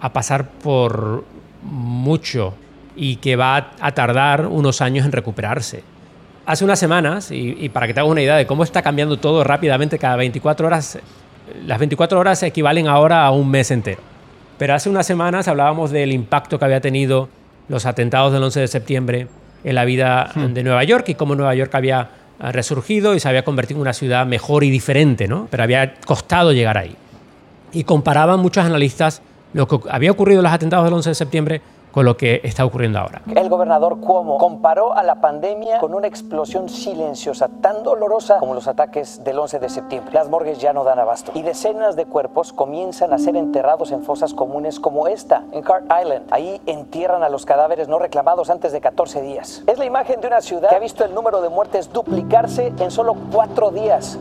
a 0.00 0.12
pasar 0.12 0.48
por 0.48 1.24
mucho 1.62 2.54
y 2.96 3.16
que 3.16 3.36
va 3.36 3.72
a 3.80 3.92
tardar 3.92 4.46
unos 4.46 4.80
años 4.80 5.06
en 5.06 5.12
recuperarse. 5.12 5.82
Hace 6.46 6.64
unas 6.64 6.78
semanas, 6.78 7.30
y, 7.30 7.68
para 7.68 7.86
que 7.86 7.94
te 7.94 8.00
hagas 8.00 8.10
una 8.10 8.22
idea 8.22 8.36
de 8.36 8.46
cómo 8.46 8.64
está 8.64 8.82
cambiando 8.82 9.18
todo 9.18 9.44
rápidamente 9.44 9.98
cada 9.98 10.16
24 10.16 10.66
horas, 10.66 10.98
las 11.66 11.78
24 11.78 12.18
horas 12.18 12.42
equivalen 12.42 12.88
ahora 12.88 13.24
a 13.24 13.30
un 13.30 13.50
mes 13.50 13.70
entero. 13.70 14.00
Pero 14.58 14.74
hace 14.74 14.90
unas 14.90 15.06
semanas 15.06 15.48
hablábamos 15.48 15.90
del 15.90 16.12
impacto 16.12 16.58
que 16.58 16.64
había 16.64 16.80
tenido 16.80 17.28
los 17.68 17.86
atentados 17.86 18.32
del 18.32 18.42
11 18.42 18.60
de 18.60 18.68
septiembre 18.68 19.28
en 19.64 19.74
la 19.74 19.84
vida 19.84 20.30
hmm. 20.34 20.46
de 20.54 20.62
Nueva 20.62 20.84
York 20.84 21.08
y 21.08 21.14
cómo 21.14 21.34
Nueva 21.34 21.54
York 21.54 21.74
había 21.74 22.10
resurgido 22.40 23.14
y 23.14 23.20
se 23.20 23.28
había 23.28 23.44
convertido 23.44 23.78
en 23.78 23.82
una 23.82 23.92
ciudad 23.92 24.26
mejor 24.26 24.64
y 24.64 24.70
diferente, 24.70 25.26
¿no? 25.26 25.48
Pero 25.50 25.62
había 25.62 25.94
costado 26.06 26.52
llegar 26.52 26.78
ahí. 26.78 26.94
Y 27.72 27.84
comparaban 27.84 28.40
muchos 28.40 28.64
analistas 28.64 29.22
lo 29.52 29.66
que 29.66 29.78
había 29.90 30.10
ocurrido 30.10 30.40
en 30.40 30.44
los 30.44 30.52
atentados 30.52 30.84
del 30.84 30.94
11 30.94 31.10
de 31.10 31.14
septiembre 31.14 31.62
con 31.92 32.04
lo 32.04 32.16
que 32.16 32.40
está 32.44 32.64
ocurriendo 32.64 32.98
ahora. 32.98 33.22
El 33.34 33.48
gobernador 33.48 34.00
Cuomo 34.00 34.38
comparó 34.38 34.96
a 34.96 35.02
la 35.02 35.20
pandemia 35.20 35.78
con 35.78 35.94
una 35.94 36.06
explosión 36.06 36.68
silenciosa 36.68 37.48
tan 37.60 37.82
dolorosa 37.82 38.38
como 38.38 38.54
los 38.54 38.68
ataques 38.68 39.24
del 39.24 39.38
11 39.38 39.58
de 39.58 39.68
septiembre. 39.68 40.12
Las 40.14 40.28
morgues 40.28 40.58
ya 40.58 40.72
no 40.72 40.84
dan 40.84 40.98
abasto 40.98 41.32
y 41.34 41.42
decenas 41.42 41.96
de 41.96 42.06
cuerpos 42.06 42.52
comienzan 42.52 43.12
a 43.12 43.18
ser 43.18 43.36
enterrados 43.36 43.92
en 43.92 44.02
fosas 44.02 44.34
comunes 44.34 44.80
como 44.80 45.08
esta, 45.08 45.44
en 45.52 45.62
Cart 45.62 45.84
Island. 45.84 46.26
Ahí 46.30 46.60
entierran 46.66 47.22
a 47.22 47.28
los 47.28 47.46
cadáveres 47.46 47.88
no 47.88 47.98
reclamados 47.98 48.50
antes 48.50 48.72
de 48.72 48.80
14 48.80 49.22
días. 49.22 49.62
Es 49.66 49.78
la 49.78 49.84
imagen 49.84 50.20
de 50.20 50.26
una 50.26 50.40
ciudad 50.40 50.70
que 50.70 50.76
ha 50.76 50.80
visto 50.80 51.04
el 51.04 51.14
número 51.14 51.40
de 51.40 51.48
muertes 51.48 51.92
duplicarse 51.92 52.72
en 52.78 52.90
solo 52.90 53.16
cuatro 53.32 53.70
días. 53.70 54.18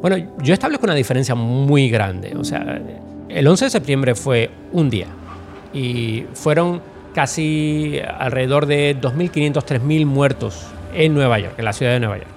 Bueno, 0.00 0.16
yo 0.42 0.52
establezco 0.52 0.84
una 0.84 0.94
diferencia 0.94 1.34
muy 1.34 1.88
grande. 1.88 2.36
O 2.36 2.42
sea, 2.42 2.64
el 3.28 3.46
11 3.46 3.66
de 3.66 3.70
septiembre 3.70 4.14
fue 4.14 4.50
un 4.72 4.90
día 4.90 5.06
y 5.72 6.24
fueron 6.34 6.82
casi 7.14 8.00
alrededor 8.18 8.66
de 8.66 8.96
2.500, 8.98 9.52
3.000 9.52 10.06
muertos 10.06 10.66
en 10.94 11.14
Nueva 11.14 11.38
York, 11.38 11.54
en 11.58 11.64
la 11.64 11.72
ciudad 11.72 11.92
de 11.92 12.00
Nueva 12.00 12.18
York. 12.18 12.28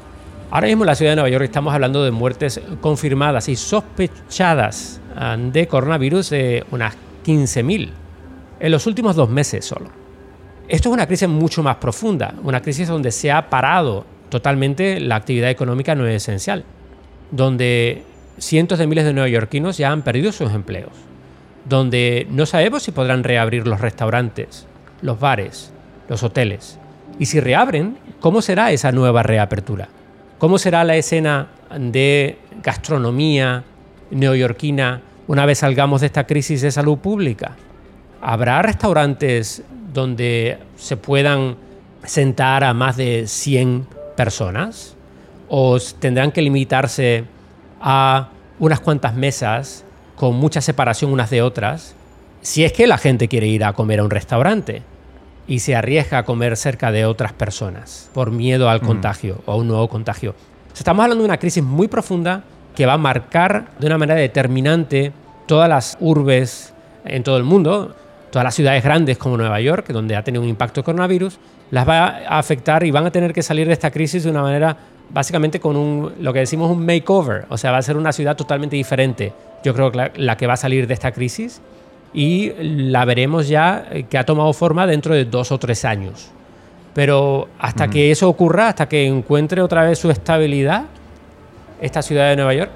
Ahora 0.51 0.67
mismo 0.67 0.83
en 0.83 0.87
la 0.87 0.95
ciudad 0.95 1.11
de 1.11 1.15
Nueva 1.17 1.29
York 1.29 1.45
estamos 1.45 1.73
hablando 1.73 2.03
de 2.03 2.11
muertes 2.11 2.61
confirmadas 2.81 3.49
y 3.49 3.55
sospechadas 3.55 5.01
ah, 5.15 5.37
de 5.37 5.67
coronavirus 5.67 6.29
de 6.29 6.65
unas 6.71 6.95
15.000 7.25 7.89
en 8.59 8.71
los 8.71 8.87
últimos 8.87 9.15
dos 9.15 9.29
meses 9.29 9.65
solo. 9.65 9.89
Esto 10.67 10.89
es 10.89 10.93
una 10.93 11.07
crisis 11.07 11.27
mucho 11.27 11.61
más 11.61 11.75
profunda, 11.77 12.33
una 12.43 12.61
crisis 12.61 12.87
donde 12.87 13.11
se 13.11 13.31
ha 13.31 13.49
parado 13.49 14.05
totalmente 14.29 14.99
la 14.99 15.15
actividad 15.15 15.49
económica 15.49 15.93
no 15.93 16.07
esencial, 16.07 16.63
donde 17.31 18.03
cientos 18.37 18.79
de 18.79 18.87
miles 18.87 19.05
de 19.05 19.13
neoyorquinos 19.13 19.77
ya 19.77 19.91
han 19.91 20.01
perdido 20.01 20.31
sus 20.31 20.51
empleos 20.51 20.91
donde 21.65 22.27
no 22.29 22.45
sabemos 22.45 22.83
si 22.83 22.91
podrán 22.91 23.23
reabrir 23.23 23.67
los 23.67 23.81
restaurantes, 23.81 24.67
los 25.01 25.19
bares, 25.19 25.71
los 26.07 26.23
hoteles. 26.23 26.79
Y 27.19 27.25
si 27.25 27.39
reabren, 27.39 27.97
¿cómo 28.19 28.41
será 28.41 28.71
esa 28.71 28.91
nueva 28.91 29.23
reapertura? 29.23 29.89
¿Cómo 30.37 30.57
será 30.57 30.83
la 30.83 30.95
escena 30.95 31.47
de 31.77 32.37
gastronomía 32.61 33.63
neoyorquina 34.11 35.01
una 35.27 35.45
vez 35.45 35.59
salgamos 35.59 36.01
de 36.01 36.07
esta 36.07 36.27
crisis 36.27 36.61
de 36.61 36.71
salud 36.71 36.99
pública? 36.99 37.55
¿Habrá 38.21 38.61
restaurantes 38.61 39.63
donde 39.93 40.59
se 40.75 40.97
puedan 40.97 41.55
sentar 42.03 42.63
a 42.63 42.73
más 42.73 42.97
de 42.97 43.27
100 43.27 43.87
personas? 44.15 44.95
¿O 45.47 45.79
tendrán 45.99 46.31
que 46.31 46.41
limitarse 46.41 47.23
a 47.81 48.29
unas 48.59 48.79
cuantas 48.79 49.15
mesas 49.15 49.84
con 50.15 50.35
mucha 50.35 50.61
separación 50.61 51.11
unas 51.11 51.29
de 51.29 51.41
otras, 51.41 51.95
si 52.41 52.63
es 52.63 52.73
que 52.73 52.87
la 52.87 52.97
gente 52.97 53.27
quiere 53.27 53.47
ir 53.47 53.63
a 53.63 53.73
comer 53.73 53.99
a 53.99 54.03
un 54.03 54.09
restaurante 54.09 54.83
y 55.47 55.59
se 55.59 55.75
arriesga 55.75 56.19
a 56.19 56.23
comer 56.23 56.57
cerca 56.57 56.91
de 56.91 57.05
otras 57.05 57.33
personas 57.33 58.09
por 58.13 58.31
miedo 58.31 58.69
al 58.69 58.81
mm. 58.81 58.85
contagio 58.85 59.41
o 59.45 59.51
a 59.51 59.55
un 59.55 59.67
nuevo 59.67 59.87
contagio. 59.87 60.35
Estamos 60.75 61.03
hablando 61.03 61.23
de 61.23 61.29
una 61.29 61.37
crisis 61.37 61.63
muy 61.63 61.87
profunda 61.87 62.43
que 62.75 62.85
va 62.85 62.93
a 62.93 62.97
marcar 62.97 63.67
de 63.79 63.87
una 63.87 63.97
manera 63.97 64.19
determinante 64.19 65.13
todas 65.47 65.69
las 65.69 65.97
urbes 65.99 66.73
en 67.05 67.23
todo 67.23 67.37
el 67.37 67.43
mundo, 67.43 67.95
todas 68.31 68.43
las 68.43 68.55
ciudades 68.55 68.83
grandes 68.83 69.17
como 69.17 69.37
Nueva 69.37 69.61
York, 69.61 69.87
donde 69.89 70.15
ha 70.15 70.23
tenido 70.23 70.43
un 70.43 70.49
impacto 70.49 70.81
el 70.81 70.83
coronavirus, 70.83 71.39
las 71.71 71.87
va 71.87 72.07
a 72.27 72.39
afectar 72.39 72.83
y 72.83 72.91
van 72.91 73.05
a 73.05 73.11
tener 73.11 73.33
que 73.33 73.41
salir 73.41 73.67
de 73.67 73.73
esta 73.73 73.91
crisis 73.91 74.23
de 74.23 74.31
una 74.31 74.41
manera 74.41 74.75
básicamente 75.09 75.59
con 75.59 75.75
un, 75.75 76.13
lo 76.19 76.33
que 76.33 76.39
decimos 76.39 76.69
un 76.71 76.85
makeover, 76.85 77.45
o 77.49 77.57
sea, 77.57 77.71
va 77.71 77.77
a 77.77 77.81
ser 77.81 77.95
una 77.97 78.11
ciudad 78.11 78.35
totalmente 78.35 78.75
diferente. 78.75 79.33
Yo 79.65 79.73
creo 79.73 79.91
que 79.91 80.11
la, 80.15 80.37
que 80.37 80.45
va 80.45 80.53
a 80.53 80.57
salir 80.57 80.85
de 80.85 80.93
esta 80.93 81.11
crisis 81.11 81.59
y 82.13 82.51
la 82.59 83.03
veremos 83.03 83.47
ya 83.47 83.87
eh, 83.89 84.03
que 84.03 84.19
ha 84.19 84.23
tomado 84.23 84.53
forma 84.53 84.85
dentro 84.85 85.15
de 85.15 85.25
dos 85.25 85.51
o 85.51 85.57
tres 85.57 85.85
años. 85.85 86.29
Pero 86.93 87.49
hasta 87.57 87.87
que 87.87 88.11
eso 88.11 88.29
ocurra, 88.29 88.67
hasta 88.67 88.87
que 88.87 89.07
encuentre 89.07 89.63
otra 89.63 89.83
vez 89.83 89.97
su 89.97 90.11
estabilidad, 90.11 90.83
esta 91.81 92.03
ciudad 92.03 92.29
de 92.29 92.35
Nueva 92.35 92.53
York 92.53 92.71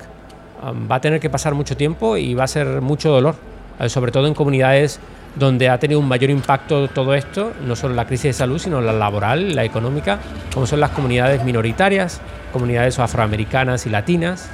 um, 0.63 0.89
va 0.89 0.95
a 0.95 1.01
tener 1.01 1.19
que 1.19 1.29
pasar 1.29 1.53
mucho 1.53 1.77
tiempo 1.77 2.17
y 2.17 2.33
va 2.33 2.45
a 2.45 2.47
ser 2.47 2.81
mucho 2.81 3.11
dolor, 3.11 3.35
eh, 3.79 3.87
sobre 3.87 4.11
todo 4.11 4.25
en 4.25 4.33
comunidades 4.33 4.99
donde 5.35 5.69
ha 5.69 5.77
tenido 5.77 5.99
un 5.99 6.07
mayor 6.07 6.31
impacto 6.31 6.87
todo 6.87 7.13
esto, 7.13 7.53
no 7.67 7.75
solo 7.75 7.93
la 7.93 8.07
crisis 8.07 8.23
de 8.23 8.33
salud, 8.33 8.57
sino 8.57 8.81
la 8.81 8.93
laboral, 8.93 9.55
la 9.55 9.63
económica, 9.63 10.17
como 10.51 10.65
son 10.65 10.79
las 10.79 10.89
comunidades 10.89 11.43
minoritarias, 11.43 12.19
comunidades 12.51 12.97
afroamericanas 12.97 13.85
y 13.85 13.91
latinas, 13.91 14.49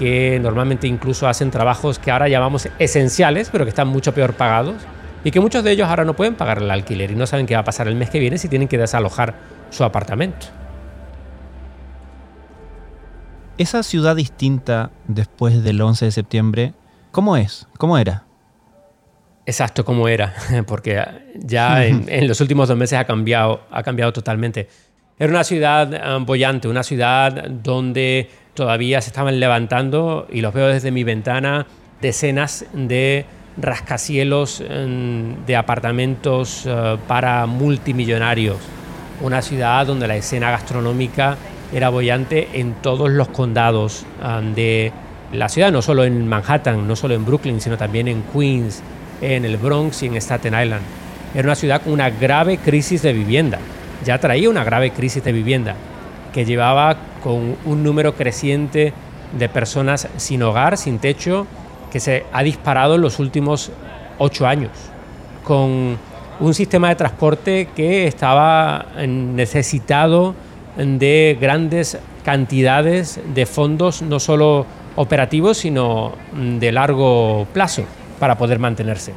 que 0.00 0.40
normalmente 0.40 0.86
incluso 0.86 1.28
hacen 1.28 1.50
trabajos 1.50 1.98
que 1.98 2.10
ahora 2.10 2.26
llamamos 2.26 2.70
esenciales, 2.78 3.50
pero 3.52 3.66
que 3.66 3.68
están 3.68 3.88
mucho 3.88 4.14
peor 4.14 4.32
pagados, 4.32 4.76
y 5.24 5.30
que 5.30 5.40
muchos 5.40 5.62
de 5.62 5.72
ellos 5.72 5.90
ahora 5.90 6.06
no 6.06 6.16
pueden 6.16 6.36
pagar 6.36 6.56
el 6.62 6.70
alquiler 6.70 7.10
y 7.10 7.16
no 7.16 7.26
saben 7.26 7.44
qué 7.44 7.52
va 7.52 7.60
a 7.60 7.64
pasar 7.64 7.86
el 7.86 7.96
mes 7.96 8.08
que 8.08 8.18
viene 8.18 8.38
si 8.38 8.48
tienen 8.48 8.66
que 8.66 8.78
desalojar 8.78 9.34
su 9.68 9.84
apartamento. 9.84 10.46
Esa 13.58 13.82
ciudad 13.82 14.16
distinta 14.16 14.90
después 15.06 15.62
del 15.62 15.82
11 15.82 16.06
de 16.06 16.12
septiembre, 16.12 16.72
¿cómo 17.12 17.36
es? 17.36 17.68
¿Cómo 17.76 17.98
era? 17.98 18.24
Exacto 19.44 19.84
como 19.84 20.08
era, 20.08 20.32
porque 20.66 21.04
ya 21.34 21.84
en, 21.84 22.26
los 22.26 22.40
últimos 22.40 22.68
dos 22.68 22.78
meses 22.78 22.98
ha 22.98 23.04
cambiado, 23.04 23.64
ha 23.70 23.82
cambiado 23.82 24.14
totalmente. 24.14 24.66
Era 25.20 25.32
una 25.32 25.44
ciudad 25.44 26.16
um, 26.16 26.24
bollante, 26.24 26.66
una 26.66 26.82
ciudad 26.82 27.44
donde 27.50 28.30
todavía 28.54 29.02
se 29.02 29.10
estaban 29.10 29.38
levantando, 29.38 30.26
y 30.32 30.40
los 30.40 30.54
veo 30.54 30.68
desde 30.68 30.90
mi 30.90 31.04
ventana, 31.04 31.66
decenas 32.00 32.64
de 32.72 33.26
rascacielos 33.58 34.60
um, 34.60 35.44
de 35.44 35.56
apartamentos 35.56 36.64
uh, 36.64 36.96
para 37.06 37.44
multimillonarios. 37.44 38.56
Una 39.20 39.42
ciudad 39.42 39.86
donde 39.86 40.08
la 40.08 40.16
escena 40.16 40.50
gastronómica 40.52 41.36
era 41.70 41.90
bollante 41.90 42.48
en 42.54 42.76
todos 42.80 43.10
los 43.10 43.28
condados 43.28 44.06
de 44.56 44.90
la 45.34 45.50
ciudad, 45.50 45.70
no 45.70 45.82
solo 45.82 46.04
en 46.04 46.26
Manhattan, 46.26 46.88
no 46.88 46.96
solo 46.96 47.12
en 47.14 47.26
Brooklyn, 47.26 47.60
sino 47.60 47.76
también 47.76 48.08
en 48.08 48.22
Queens, 48.32 48.82
en 49.20 49.44
el 49.44 49.58
Bronx 49.58 50.02
y 50.02 50.06
en 50.06 50.16
Staten 50.16 50.54
Island. 50.54 50.82
Era 51.34 51.44
una 51.44 51.54
ciudad 51.54 51.82
con 51.82 51.92
una 51.92 52.08
grave 52.08 52.56
crisis 52.56 53.02
de 53.02 53.12
vivienda. 53.12 53.58
Ya 54.04 54.18
traía 54.18 54.48
una 54.48 54.64
grave 54.64 54.90
crisis 54.90 55.22
de 55.22 55.32
vivienda 55.32 55.74
que 56.32 56.44
llevaba 56.44 56.96
con 57.22 57.56
un 57.64 57.82
número 57.82 58.14
creciente 58.14 58.92
de 59.38 59.48
personas 59.48 60.08
sin 60.16 60.42
hogar, 60.42 60.76
sin 60.76 60.98
techo, 60.98 61.46
que 61.90 62.00
se 62.00 62.24
ha 62.32 62.42
disparado 62.42 62.94
en 62.94 63.02
los 63.02 63.18
últimos 63.18 63.70
ocho 64.18 64.46
años, 64.46 64.70
con 65.44 65.98
un 66.40 66.54
sistema 66.54 66.88
de 66.88 66.94
transporte 66.94 67.68
que 67.74 68.06
estaba 68.06 68.86
necesitado 69.06 70.34
de 70.76 71.36
grandes 71.40 71.98
cantidades 72.24 73.20
de 73.34 73.46
fondos, 73.46 74.02
no 74.02 74.20
solo 74.20 74.66
operativos, 74.96 75.58
sino 75.58 76.12
de 76.32 76.72
largo 76.72 77.46
plazo 77.52 77.84
para 78.18 78.38
poder 78.38 78.58
mantenerse. 78.58 79.12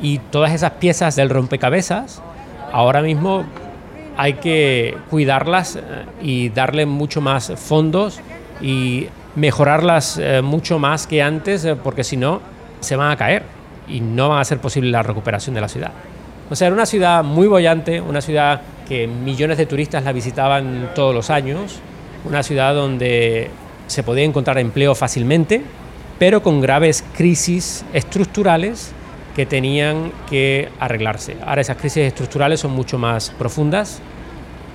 Y 0.00 0.18
todas 0.18 0.52
esas 0.52 0.72
piezas 0.72 1.16
del 1.16 1.30
rompecabezas, 1.30 2.22
ahora 2.72 3.02
mismo 3.02 3.44
hay 4.16 4.34
que 4.34 4.96
cuidarlas 5.10 5.76
eh, 5.76 5.80
y 6.22 6.48
darle 6.50 6.86
mucho 6.86 7.20
más 7.20 7.52
fondos 7.56 8.20
y 8.60 9.08
mejorarlas 9.34 10.18
eh, 10.18 10.42
mucho 10.42 10.78
más 10.78 11.06
que 11.06 11.22
antes, 11.22 11.64
eh, 11.64 11.76
porque 11.76 12.04
si 12.04 12.16
no, 12.16 12.40
se 12.80 12.96
van 12.96 13.10
a 13.10 13.16
caer 13.16 13.42
y 13.88 14.00
no 14.00 14.30
va 14.30 14.40
a 14.40 14.44
ser 14.44 14.58
posible 14.58 14.90
la 14.90 15.02
recuperación 15.02 15.54
de 15.54 15.60
la 15.60 15.68
ciudad. 15.68 15.92
O 16.50 16.56
sea, 16.56 16.68
era 16.68 16.74
una 16.74 16.86
ciudad 16.86 17.24
muy 17.24 17.46
bollante, 17.46 18.00
una 18.00 18.20
ciudad 18.20 18.60
que 18.88 19.06
millones 19.06 19.58
de 19.58 19.66
turistas 19.66 20.04
la 20.04 20.12
visitaban 20.12 20.90
todos 20.94 21.14
los 21.14 21.30
años, 21.30 21.80
una 22.24 22.42
ciudad 22.42 22.74
donde 22.74 23.50
se 23.86 24.02
podía 24.02 24.24
encontrar 24.24 24.58
empleo 24.58 24.94
fácilmente, 24.94 25.62
pero 26.18 26.42
con 26.42 26.60
graves 26.60 27.04
crisis 27.16 27.84
estructurales 27.92 28.92
que 29.34 29.46
tenían 29.46 30.12
que 30.28 30.68
arreglarse. 30.78 31.36
Ahora 31.44 31.60
esas 31.60 31.76
crisis 31.76 32.04
estructurales 32.04 32.60
son 32.60 32.72
mucho 32.72 32.98
más 32.98 33.30
profundas 33.30 34.00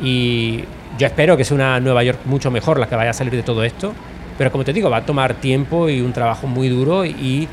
y 0.01 0.63
yo 0.97 1.07
espero 1.07 1.37
que 1.37 1.43
sea 1.45 1.55
una 1.55 1.79
Nueva 1.79 2.03
York 2.03 2.19
mucho 2.25 2.51
mejor 2.51 2.79
la 2.79 2.87
que 2.87 2.95
vaya 2.95 3.11
a 3.11 3.13
salir 3.13 3.33
de 3.33 3.43
todo 3.43 3.63
esto, 3.63 3.93
pero 4.37 4.51
como 4.51 4.63
te 4.63 4.73
digo, 4.73 4.89
va 4.89 4.97
a 4.97 5.05
tomar 5.05 5.35
tiempo 5.35 5.89
y 5.89 6.01
un 6.01 6.13
trabajo 6.13 6.47
muy 6.47 6.69
duro 6.69 7.05
y 7.05 7.47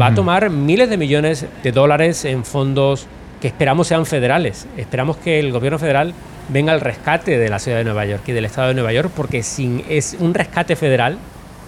va 0.00 0.06
a 0.06 0.14
tomar 0.14 0.50
miles 0.50 0.90
de 0.90 0.96
millones 0.96 1.46
de 1.62 1.72
dólares 1.72 2.24
en 2.24 2.44
fondos 2.44 3.06
que 3.40 3.48
esperamos 3.48 3.86
sean 3.86 4.06
federales. 4.06 4.66
Esperamos 4.76 5.16
que 5.16 5.38
el 5.38 5.52
gobierno 5.52 5.78
federal 5.78 6.12
venga 6.48 6.72
al 6.72 6.80
rescate 6.80 7.38
de 7.38 7.48
la 7.48 7.58
ciudad 7.58 7.78
de 7.78 7.84
Nueva 7.84 8.04
York 8.04 8.22
y 8.26 8.32
del 8.32 8.44
estado 8.44 8.68
de 8.68 8.74
Nueva 8.74 8.92
York, 8.92 9.10
porque 9.14 9.42
sin 9.42 9.84
es 9.88 10.16
un 10.18 10.34
rescate 10.34 10.76
federal, 10.76 11.18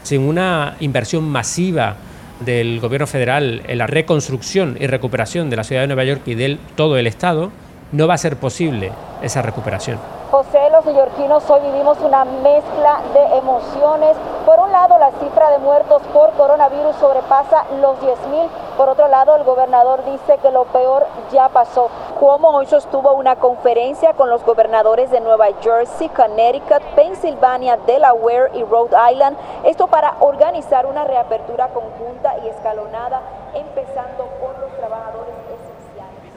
sin 0.02 0.22
una 0.22 0.76
inversión 0.80 1.28
masiva 1.28 1.96
del 2.40 2.80
gobierno 2.80 3.06
federal 3.06 3.62
en 3.66 3.78
la 3.78 3.86
reconstrucción 3.86 4.76
y 4.80 4.86
recuperación 4.86 5.50
de 5.50 5.56
la 5.56 5.64
ciudad 5.64 5.82
de 5.82 5.86
Nueva 5.86 6.04
York 6.04 6.22
y 6.26 6.34
de 6.34 6.58
todo 6.76 6.96
el 6.96 7.06
Estado, 7.06 7.50
no 7.92 8.06
va 8.06 8.14
a 8.14 8.18
ser 8.18 8.36
posible 8.36 8.92
esa 9.22 9.42
recuperación. 9.42 9.98
José, 10.30 10.70
los 10.70 10.84
neoyorquinos 10.84 11.50
hoy 11.50 11.60
vivimos 11.62 11.98
una 12.00 12.24
mezcla 12.24 13.00
de 13.12 13.38
emociones. 13.38 14.16
Por 14.46 14.60
un 14.60 14.70
lado, 14.70 14.96
la 14.96 15.10
cifra 15.18 15.50
de 15.50 15.58
muertos 15.58 16.02
por 16.12 16.30
coronavirus 16.34 16.94
sobrepasa 17.00 17.64
los 17.80 17.98
10.000. 17.98 18.48
Por 18.76 18.88
otro 18.88 19.08
lado, 19.08 19.34
el 19.34 19.42
gobernador 19.42 20.04
dice 20.04 20.38
que 20.40 20.52
lo 20.52 20.66
peor 20.66 21.06
ya 21.32 21.48
pasó. 21.48 21.90
Cuomo 22.20 22.50
hoy 22.50 22.66
sostuvo 22.66 23.14
una 23.14 23.36
conferencia 23.36 24.12
con 24.12 24.28
los 24.28 24.44
gobernadores 24.44 25.10
de 25.10 25.22
Nueva 25.22 25.46
Jersey, 25.62 26.10
Connecticut, 26.10 26.82
Pensilvania, 26.94 27.78
Delaware 27.86 28.50
y 28.54 28.62
Rhode 28.62 28.94
Island. 29.10 29.38
Esto 29.64 29.86
para 29.86 30.18
organizar 30.20 30.84
una 30.84 31.04
reapertura 31.04 31.68
conjunta 31.68 32.34
y 32.44 32.48
escalonada, 32.48 33.22
empezando 33.54 34.28
por 34.38 34.58
los 34.60 34.70
trabajadores 34.76 35.32
esenciales. 35.46 36.32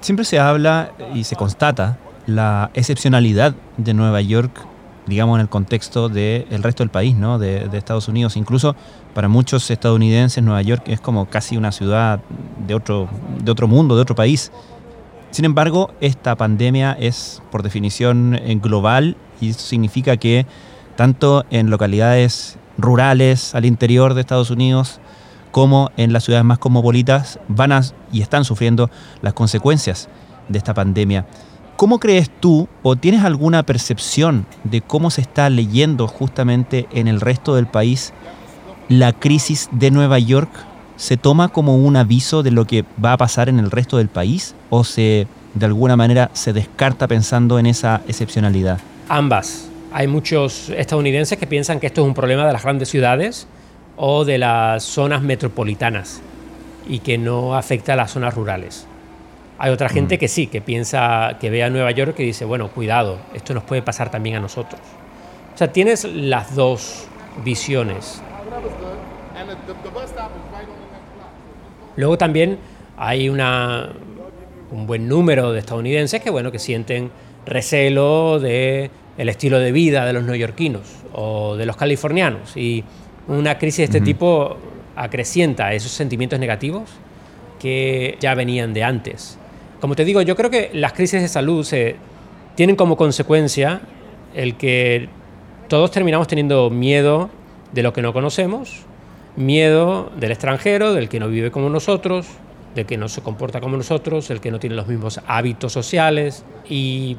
Siempre 0.00 0.24
se 0.24 0.38
habla 0.38 0.92
y 1.12 1.24
se 1.24 1.36
constata 1.36 1.98
la 2.24 2.70
excepcionalidad 2.72 3.52
de 3.76 3.92
Nueva 3.92 4.22
York, 4.22 4.62
digamos, 5.08 5.36
en 5.36 5.40
el 5.40 5.48
contexto 5.48 6.08
del 6.08 6.62
resto 6.62 6.82
del 6.82 6.90
país, 6.90 7.16
¿no? 7.16 7.38
De, 7.38 7.68
de, 7.68 7.78
Estados 7.78 8.08
Unidos. 8.08 8.36
Incluso 8.36 8.76
para 9.14 9.28
muchos 9.28 9.70
estadounidenses, 9.70 10.42
Nueva 10.44 10.62
York 10.62 10.82
es 10.86 11.00
como 11.00 11.26
casi 11.26 11.56
una 11.56 11.72
ciudad 11.72 12.20
de 12.66 12.74
otro, 12.74 13.08
de 13.42 13.50
otro 13.50 13.66
mundo, 13.66 13.96
de 13.96 14.02
otro 14.02 14.14
país. 14.14 14.52
Sin 15.30 15.44
embargo, 15.44 15.90
esta 16.00 16.36
pandemia 16.36 16.96
es 16.98 17.42
por 17.50 17.62
definición 17.62 18.38
global 18.62 19.16
y 19.40 19.50
eso 19.50 19.60
significa 19.60 20.16
que 20.16 20.46
tanto 20.96 21.44
en 21.50 21.70
localidades 21.70 22.58
rurales 22.78 23.54
al 23.54 23.64
interior 23.64 24.14
de 24.14 24.20
Estados 24.20 24.50
Unidos 24.50 25.00
como 25.50 25.90
en 25.96 26.12
las 26.12 26.24
ciudades 26.24 26.44
más 26.44 26.58
cosmopolitas 26.58 27.38
van 27.48 27.72
a, 27.72 27.82
y 28.12 28.22
están 28.22 28.44
sufriendo 28.44 28.90
las 29.22 29.34
consecuencias 29.34 30.08
de 30.48 30.58
esta 30.58 30.74
pandemia. 30.74 31.26
¿Cómo 31.78 32.00
crees 32.00 32.28
tú 32.28 32.66
o 32.82 32.96
tienes 32.96 33.22
alguna 33.22 33.62
percepción 33.62 34.46
de 34.64 34.80
cómo 34.80 35.12
se 35.12 35.20
está 35.20 35.48
leyendo 35.48 36.08
justamente 36.08 36.88
en 36.90 37.06
el 37.06 37.20
resto 37.20 37.54
del 37.54 37.68
país 37.68 38.12
la 38.88 39.12
crisis 39.12 39.68
de 39.70 39.92
Nueva 39.92 40.18
York? 40.18 40.50
¿Se 40.96 41.16
toma 41.16 41.50
como 41.50 41.76
un 41.76 41.94
aviso 41.94 42.42
de 42.42 42.50
lo 42.50 42.64
que 42.64 42.84
va 43.02 43.12
a 43.12 43.16
pasar 43.16 43.48
en 43.48 43.60
el 43.60 43.70
resto 43.70 43.96
del 43.96 44.08
país 44.08 44.56
o 44.70 44.82
se 44.82 45.28
de 45.54 45.66
alguna 45.66 45.94
manera 45.94 46.32
se 46.32 46.52
descarta 46.52 47.06
pensando 47.06 47.60
en 47.60 47.66
esa 47.66 48.00
excepcionalidad? 48.08 48.80
Ambas. 49.08 49.68
Hay 49.92 50.08
muchos 50.08 50.70
estadounidenses 50.70 51.38
que 51.38 51.46
piensan 51.46 51.78
que 51.78 51.86
esto 51.86 52.00
es 52.00 52.08
un 52.08 52.14
problema 52.14 52.44
de 52.44 52.54
las 52.54 52.64
grandes 52.64 52.88
ciudades 52.88 53.46
o 53.96 54.24
de 54.24 54.38
las 54.38 54.82
zonas 54.82 55.22
metropolitanas 55.22 56.22
y 56.88 56.98
que 56.98 57.18
no 57.18 57.54
afecta 57.54 57.92
a 57.92 57.96
las 57.96 58.10
zonas 58.10 58.34
rurales. 58.34 58.87
Hay 59.58 59.70
otra 59.72 59.88
gente 59.88 60.16
Mm. 60.16 60.18
que 60.18 60.28
sí, 60.28 60.46
que 60.46 60.60
piensa, 60.60 61.36
que 61.40 61.50
ve 61.50 61.64
a 61.64 61.70
Nueva 61.70 61.90
York 61.90 62.14
y 62.18 62.24
dice, 62.24 62.44
bueno, 62.44 62.68
cuidado, 62.68 63.18
esto 63.34 63.54
nos 63.54 63.64
puede 63.64 63.82
pasar 63.82 64.10
también 64.10 64.36
a 64.36 64.40
nosotros. 64.40 64.80
O 65.54 65.58
sea, 65.58 65.72
tienes 65.72 66.04
las 66.04 66.54
dos 66.54 67.06
visiones. 67.44 68.22
Luego 71.96 72.16
también 72.16 72.58
hay 72.96 73.28
una, 73.28 73.90
un 74.70 74.86
buen 74.86 75.08
número 75.08 75.52
de 75.52 75.58
estadounidenses 75.58 76.20
que, 76.22 76.30
bueno, 76.30 76.52
que 76.52 76.60
sienten 76.60 77.10
recelo 77.44 78.38
de 78.38 78.90
el 79.16 79.28
estilo 79.28 79.58
de 79.58 79.72
vida 79.72 80.06
de 80.06 80.12
los 80.12 80.22
neoyorquinos 80.22 80.82
o 81.12 81.56
de 81.56 81.66
los 81.66 81.76
californianos 81.76 82.56
y 82.56 82.84
una 83.26 83.58
crisis 83.58 83.78
de 83.78 83.84
este 83.84 84.00
tipo 84.00 84.56
acrecienta 84.94 85.72
esos 85.72 85.90
sentimientos 85.90 86.38
negativos 86.38 86.90
que 87.58 88.16
ya 88.20 88.34
venían 88.34 88.72
de 88.72 88.84
antes. 88.84 89.36
Como 89.80 89.94
te 89.94 90.04
digo, 90.04 90.22
yo 90.22 90.34
creo 90.36 90.50
que 90.50 90.70
las 90.72 90.92
crisis 90.92 91.20
de 91.22 91.28
salud 91.28 91.64
se 91.64 91.96
tienen 92.56 92.76
como 92.76 92.96
consecuencia 92.96 93.80
el 94.34 94.56
que 94.56 95.08
todos 95.68 95.90
terminamos 95.90 96.26
teniendo 96.26 96.70
miedo 96.70 97.30
de 97.72 97.82
lo 97.82 97.92
que 97.92 98.02
no 98.02 98.12
conocemos, 98.12 98.82
miedo 99.36 100.10
del 100.18 100.32
extranjero, 100.32 100.94
del 100.94 101.08
que 101.08 101.20
no 101.20 101.28
vive 101.28 101.50
como 101.50 101.68
nosotros, 101.70 102.26
del 102.74 102.86
que 102.86 102.96
no 102.96 103.08
se 103.08 103.22
comporta 103.22 103.60
como 103.60 103.76
nosotros, 103.76 104.30
el 104.30 104.40
que 104.40 104.50
no 104.50 104.58
tiene 104.58 104.74
los 104.74 104.88
mismos 104.88 105.20
hábitos 105.26 105.72
sociales 105.72 106.44
y 106.68 107.16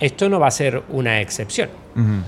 esto 0.00 0.28
no 0.28 0.40
va 0.40 0.48
a 0.48 0.50
ser 0.50 0.82
una 0.88 1.20
excepción. 1.20 1.68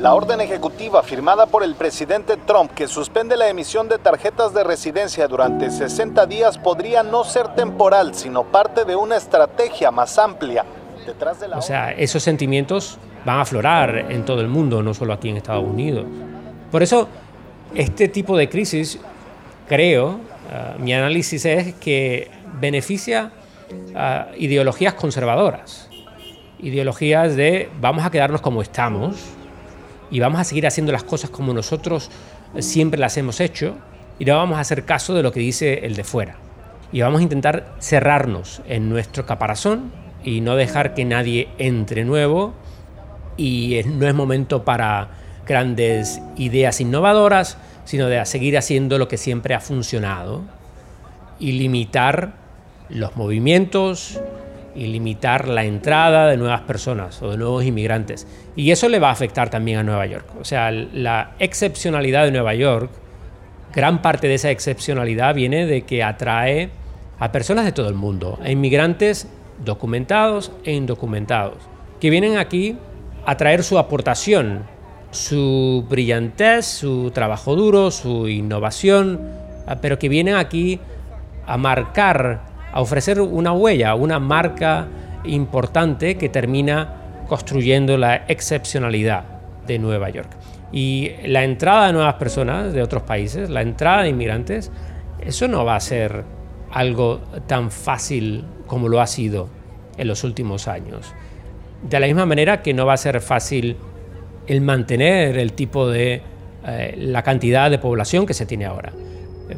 La 0.00 0.14
orden 0.14 0.40
ejecutiva 0.40 1.02
firmada 1.02 1.46
por 1.46 1.62
el 1.62 1.74
presidente 1.74 2.36
Trump 2.36 2.72
que 2.72 2.86
suspende 2.86 3.36
la 3.36 3.48
emisión 3.48 3.88
de 3.88 3.98
tarjetas 3.98 4.52
de 4.52 4.62
residencia 4.64 5.26
durante 5.26 5.70
60 5.70 6.26
días 6.26 6.58
podría 6.58 7.02
no 7.02 7.24
ser 7.24 7.54
temporal, 7.54 8.14
sino 8.14 8.44
parte 8.44 8.84
de 8.84 8.94
una 8.94 9.16
estrategia 9.16 9.90
más 9.90 10.18
amplia. 10.18 10.64
Detrás 11.06 11.40
de 11.40 11.48
la 11.48 11.58
O 11.58 11.62
sea, 11.62 11.92
esos 11.92 12.22
sentimientos 12.22 12.98
van 13.24 13.38
a 13.38 13.40
aflorar 13.42 14.10
en 14.10 14.24
todo 14.24 14.40
el 14.40 14.48
mundo, 14.48 14.82
no 14.82 14.92
solo 14.92 15.14
aquí 15.14 15.30
en 15.30 15.38
Estados 15.38 15.64
Unidos. 15.64 16.04
Por 16.70 16.82
eso, 16.82 17.08
este 17.74 18.08
tipo 18.08 18.36
de 18.36 18.48
crisis, 18.48 18.98
creo, 19.68 20.20
ah, 20.52 20.74
mi 20.78 20.92
análisis 20.92 21.44
es 21.46 21.74
que 21.74 22.30
beneficia 22.60 23.32
a 23.94 24.26
ideologías 24.36 24.94
conservadoras, 24.94 25.88
ideologías 26.62 27.36
de 27.36 27.68
vamos 27.80 28.04
a 28.04 28.10
quedarnos 28.10 28.40
como 28.40 28.62
estamos 28.62 29.16
y 30.10 30.20
vamos 30.20 30.40
a 30.40 30.44
seguir 30.44 30.66
haciendo 30.66 30.92
las 30.92 31.02
cosas 31.02 31.28
como 31.28 31.52
nosotros 31.52 32.10
siempre 32.60 33.00
las 33.00 33.16
hemos 33.16 33.40
hecho 33.40 33.76
y 34.18 34.24
no 34.24 34.36
vamos 34.36 34.58
a 34.58 34.60
hacer 34.60 34.84
caso 34.84 35.14
de 35.14 35.22
lo 35.22 35.32
que 35.32 35.40
dice 35.40 35.84
el 35.84 35.96
de 35.96 36.04
fuera. 36.04 36.36
Y 36.92 37.00
vamos 37.00 37.20
a 37.20 37.22
intentar 37.22 37.74
cerrarnos 37.80 38.62
en 38.68 38.88
nuestro 38.88 39.26
caparazón 39.26 39.90
y 40.22 40.40
no 40.40 40.54
dejar 40.54 40.94
que 40.94 41.04
nadie 41.04 41.48
entre 41.58 42.04
nuevo 42.04 42.54
y 43.36 43.80
no 43.86 44.06
es 44.06 44.14
momento 44.14 44.64
para 44.64 45.08
grandes 45.46 46.20
ideas 46.36 46.80
innovadoras, 46.80 47.56
sino 47.84 48.06
de 48.06 48.24
seguir 48.26 48.56
haciendo 48.56 48.98
lo 48.98 49.08
que 49.08 49.16
siempre 49.16 49.54
ha 49.54 49.60
funcionado 49.60 50.42
y 51.40 51.52
limitar 51.52 52.34
los 52.90 53.16
movimientos 53.16 54.20
y 54.74 54.86
limitar 54.86 55.48
la 55.48 55.64
entrada 55.64 56.28
de 56.28 56.36
nuevas 56.36 56.62
personas 56.62 57.20
o 57.22 57.30
de 57.30 57.36
nuevos 57.36 57.64
inmigrantes. 57.64 58.26
Y 58.56 58.70
eso 58.70 58.88
le 58.88 58.98
va 58.98 59.08
a 59.08 59.12
afectar 59.12 59.50
también 59.50 59.78
a 59.78 59.82
Nueva 59.82 60.06
York. 60.06 60.26
O 60.40 60.44
sea, 60.44 60.70
la 60.70 61.32
excepcionalidad 61.38 62.24
de 62.24 62.32
Nueva 62.32 62.54
York, 62.54 62.90
gran 63.74 64.02
parte 64.02 64.28
de 64.28 64.34
esa 64.34 64.50
excepcionalidad 64.50 65.34
viene 65.34 65.66
de 65.66 65.82
que 65.82 66.02
atrae 66.02 66.70
a 67.18 67.32
personas 67.32 67.64
de 67.64 67.72
todo 67.72 67.88
el 67.88 67.94
mundo, 67.94 68.38
a 68.42 68.50
inmigrantes 68.50 69.28
documentados 69.64 70.52
e 70.64 70.72
indocumentados, 70.72 71.58
que 72.00 72.10
vienen 72.10 72.36
aquí 72.36 72.76
a 73.24 73.36
traer 73.36 73.62
su 73.62 73.78
aportación, 73.78 74.64
su 75.12 75.86
brillantez, 75.88 76.66
su 76.66 77.10
trabajo 77.12 77.54
duro, 77.54 77.90
su 77.90 78.28
innovación, 78.28 79.20
ah, 79.66 79.76
pero 79.80 79.98
que 79.98 80.08
vienen 80.08 80.34
aquí 80.34 80.80
a 81.46 81.56
marcar, 81.56 82.40
a 82.72 82.80
ofrecer 82.80 83.20
una 83.20 83.52
huella, 83.52 83.94
una 83.94 84.18
marca 84.18 84.88
importante 85.24 86.16
que 86.16 86.28
termina 86.28 87.24
construyendo 87.28 87.96
la 87.96 88.24
excepcionalidad 88.28 89.24
de 89.66 89.78
Nueva 89.78 90.10
York. 90.10 90.30
Y 90.72 91.12
la 91.26 91.44
entrada 91.44 91.86
de 91.88 91.92
nuevas 91.92 92.14
personas 92.14 92.72
de 92.72 92.82
otros 92.82 93.02
países, 93.02 93.50
la 93.50 93.62
entrada 93.62 94.02
de 94.02 94.08
inmigrantes, 94.08 94.72
eso 95.20 95.46
no 95.48 95.64
va 95.64 95.76
a 95.76 95.80
ser 95.80 96.24
algo 96.70 97.20
tan 97.46 97.70
fácil 97.70 98.44
como 98.66 98.88
lo 98.88 99.00
ha 99.00 99.06
sido 99.06 99.48
en 99.98 100.08
los 100.08 100.24
últimos 100.24 100.68
años. 100.68 101.12
De 101.82 102.00
la 102.00 102.06
misma 102.06 102.26
manera 102.26 102.62
que 102.62 102.72
no 102.72 102.86
va 102.86 102.94
a 102.94 102.96
ser 102.96 103.20
fácil 103.20 103.76
el 104.46 104.60
mantener 104.62 105.38
el 105.38 105.52
tipo 105.52 105.88
de 105.88 106.22
eh, 106.66 106.94
la 106.96 107.22
cantidad 107.22 107.70
de 107.70 107.78
población 107.78 108.24
que 108.24 108.34
se 108.34 108.46
tiene 108.46 108.64
ahora. 108.64 108.92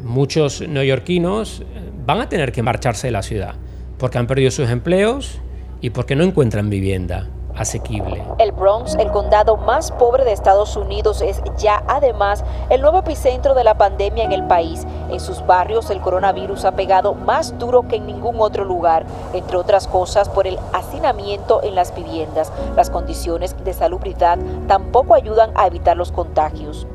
Muchos 0.03 0.67
neoyorquinos 0.67 1.61
eh, 1.61 1.63
van 2.05 2.21
a 2.21 2.29
tener 2.29 2.51
que 2.51 2.61
marcharse 2.61 3.07
de 3.07 3.11
la 3.11 3.23
ciudad 3.23 3.55
porque 3.97 4.17
han 4.17 4.27
perdido 4.27 4.51
sus 4.51 4.69
empleos 4.69 5.39
y 5.81 5.89
porque 5.89 6.15
no 6.15 6.23
encuentran 6.23 6.69
vivienda 6.69 7.27
asequible. 7.55 8.21
El 8.37 8.51
Bronx, 8.51 8.95
el 8.95 9.11
condado 9.11 9.57
más 9.57 9.91
pobre 9.91 10.25
de 10.25 10.33
Estados 10.33 10.75
Unidos, 10.75 11.21
es 11.21 11.41
ya 11.57 11.83
además 11.87 12.43
el 12.69 12.81
nuevo 12.81 12.99
epicentro 12.99 13.53
de 13.53 13.63
la 13.63 13.77
pandemia 13.77 14.25
en 14.25 14.33
el 14.33 14.45
país. 14.45 14.85
En 15.09 15.19
sus 15.19 15.45
barrios 15.45 15.89
el 15.89 16.01
coronavirus 16.01 16.65
ha 16.65 16.75
pegado 16.75 17.13
más 17.13 17.57
duro 17.57 17.87
que 17.87 17.95
en 17.95 18.07
ningún 18.07 18.35
otro 18.39 18.65
lugar, 18.65 19.05
entre 19.33 19.57
otras 19.57 19.87
cosas 19.87 20.27
por 20.27 20.47
el 20.47 20.59
hacinamiento 20.73 21.63
en 21.63 21.75
las 21.75 21.95
viviendas. 21.95 22.51
Las 22.75 22.89
condiciones 22.89 23.55
de 23.63 23.73
salubridad 23.73 24.37
tampoco 24.67 25.13
ayudan 25.13 25.51
a 25.55 25.67
evitar 25.67 25.95
los 25.95 26.11
contagios. 26.11 26.85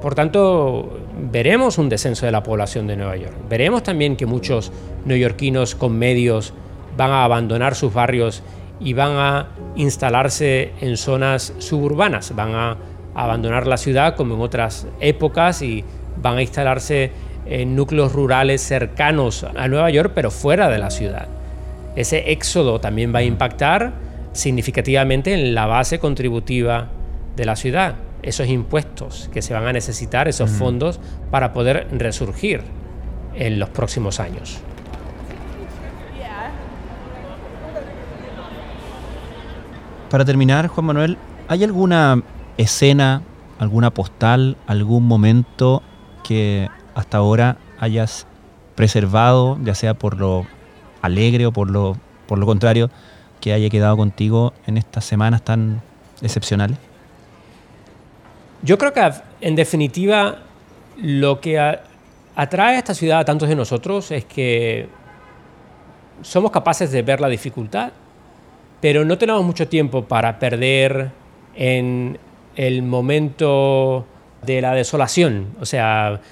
Por 0.00 0.14
tanto, 0.14 1.03
veremos 1.18 1.78
un 1.78 1.88
descenso 1.88 2.26
de 2.26 2.32
la 2.32 2.42
población 2.42 2.86
de 2.86 2.96
Nueva 2.96 3.16
York. 3.16 3.34
Veremos 3.48 3.82
también 3.82 4.16
que 4.16 4.26
muchos 4.26 4.72
neoyorquinos 5.04 5.74
con 5.74 5.98
medios 5.98 6.52
van 6.96 7.10
a 7.10 7.24
abandonar 7.24 7.74
sus 7.74 7.92
barrios 7.92 8.42
y 8.80 8.92
van 8.92 9.12
a 9.16 9.48
instalarse 9.76 10.72
en 10.80 10.96
zonas 10.96 11.54
suburbanas, 11.58 12.34
van 12.34 12.54
a 12.54 12.76
abandonar 13.14 13.66
la 13.66 13.76
ciudad 13.76 14.16
como 14.16 14.34
en 14.34 14.40
otras 14.40 14.86
épocas 15.00 15.62
y 15.62 15.84
van 16.20 16.36
a 16.38 16.42
instalarse 16.42 17.12
en 17.46 17.76
núcleos 17.76 18.12
rurales 18.12 18.62
cercanos 18.62 19.44
a 19.44 19.68
Nueva 19.68 19.90
York, 19.90 20.12
pero 20.14 20.30
fuera 20.30 20.68
de 20.68 20.78
la 20.78 20.90
ciudad. 20.90 21.28
Ese 21.96 22.32
éxodo 22.32 22.80
también 22.80 23.14
va 23.14 23.20
a 23.20 23.22
impactar 23.22 23.92
significativamente 24.32 25.32
en 25.32 25.54
la 25.54 25.66
base 25.66 25.98
contributiva 25.98 26.88
de 27.36 27.44
la 27.44 27.54
ciudad. 27.56 27.94
Esos 28.24 28.48
impuestos 28.48 29.28
que 29.32 29.42
se 29.42 29.52
van 29.52 29.66
a 29.66 29.72
necesitar, 29.72 30.28
esos 30.28 30.50
fondos, 30.50 30.98
para 31.30 31.52
poder 31.52 31.88
resurgir 31.92 32.62
en 33.34 33.58
los 33.58 33.68
próximos 33.68 34.18
años. 34.18 34.60
Para 40.10 40.24
terminar, 40.24 40.68
Juan 40.68 40.86
Manuel, 40.86 41.18
¿hay 41.48 41.64
alguna 41.64 42.22
escena, 42.56 43.22
alguna 43.58 43.90
postal, 43.90 44.56
algún 44.66 45.06
momento 45.06 45.82
que 46.22 46.68
hasta 46.94 47.18
ahora 47.18 47.58
hayas 47.78 48.26
preservado, 48.74 49.58
ya 49.62 49.74
sea 49.74 49.94
por 49.94 50.18
lo 50.18 50.46
alegre 51.02 51.46
o 51.46 51.52
por 51.52 51.70
lo, 51.70 51.96
por 52.26 52.38
lo 52.38 52.46
contrario, 52.46 52.90
que 53.40 53.52
haya 53.52 53.68
quedado 53.68 53.96
contigo 53.96 54.54
en 54.66 54.78
estas 54.78 55.04
semanas 55.04 55.42
tan 55.42 55.82
excepcionales? 56.22 56.78
Yo 58.64 58.78
creo 58.78 58.94
que 58.94 59.10
en 59.42 59.56
definitiva 59.56 60.38
lo 60.96 61.38
que 61.38 61.58
atrae 62.34 62.76
a 62.76 62.78
esta 62.78 62.94
ciudad 62.94 63.18
a 63.20 63.24
tantos 63.26 63.50
de 63.50 63.54
nosotros 63.54 64.10
es 64.10 64.24
que 64.24 64.88
somos 66.22 66.50
capaces 66.50 66.90
de 66.90 67.02
ver 67.02 67.20
la 67.20 67.28
dificultad, 67.28 67.92
pero 68.80 69.04
no 69.04 69.18
tenemos 69.18 69.44
mucho 69.44 69.68
tiempo 69.68 70.06
para 70.06 70.38
perder 70.38 71.10
en 71.54 72.18
el 72.56 72.82
momento 72.82 74.06
de 74.40 74.62
la 74.62 74.72
desolación. 74.72 75.48
O 75.60 75.66
sea, 75.66 76.22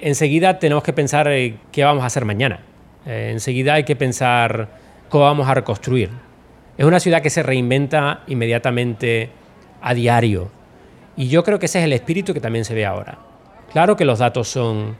enseguida 0.00 0.60
tenemos 0.60 0.84
que 0.84 0.92
pensar 0.92 1.26
eh, 1.26 1.56
qué 1.72 1.82
vamos 1.82 2.04
a 2.04 2.06
hacer 2.06 2.24
mañana. 2.24 2.60
Eh, 3.04 3.30
enseguida 3.32 3.74
hay 3.74 3.82
que 3.82 3.96
pensar 3.96 4.68
cómo 5.08 5.24
vamos 5.24 5.48
a 5.48 5.54
reconstruir. 5.54 6.10
Es 6.78 6.84
una 6.84 7.00
ciudad 7.00 7.20
que 7.20 7.30
se 7.30 7.42
reinventa 7.42 8.22
inmediatamente 8.28 9.28
a 9.82 9.92
diario. 9.92 10.59
Y 11.16 11.28
yo 11.28 11.44
creo 11.44 11.58
que 11.58 11.66
ese 11.66 11.80
es 11.80 11.84
el 11.84 11.92
espíritu 11.92 12.32
que 12.32 12.40
también 12.40 12.64
se 12.64 12.74
ve 12.74 12.86
ahora. 12.86 13.18
Claro 13.72 13.96
que 13.96 14.04
los 14.04 14.18
datos 14.18 14.48
son 14.48 14.96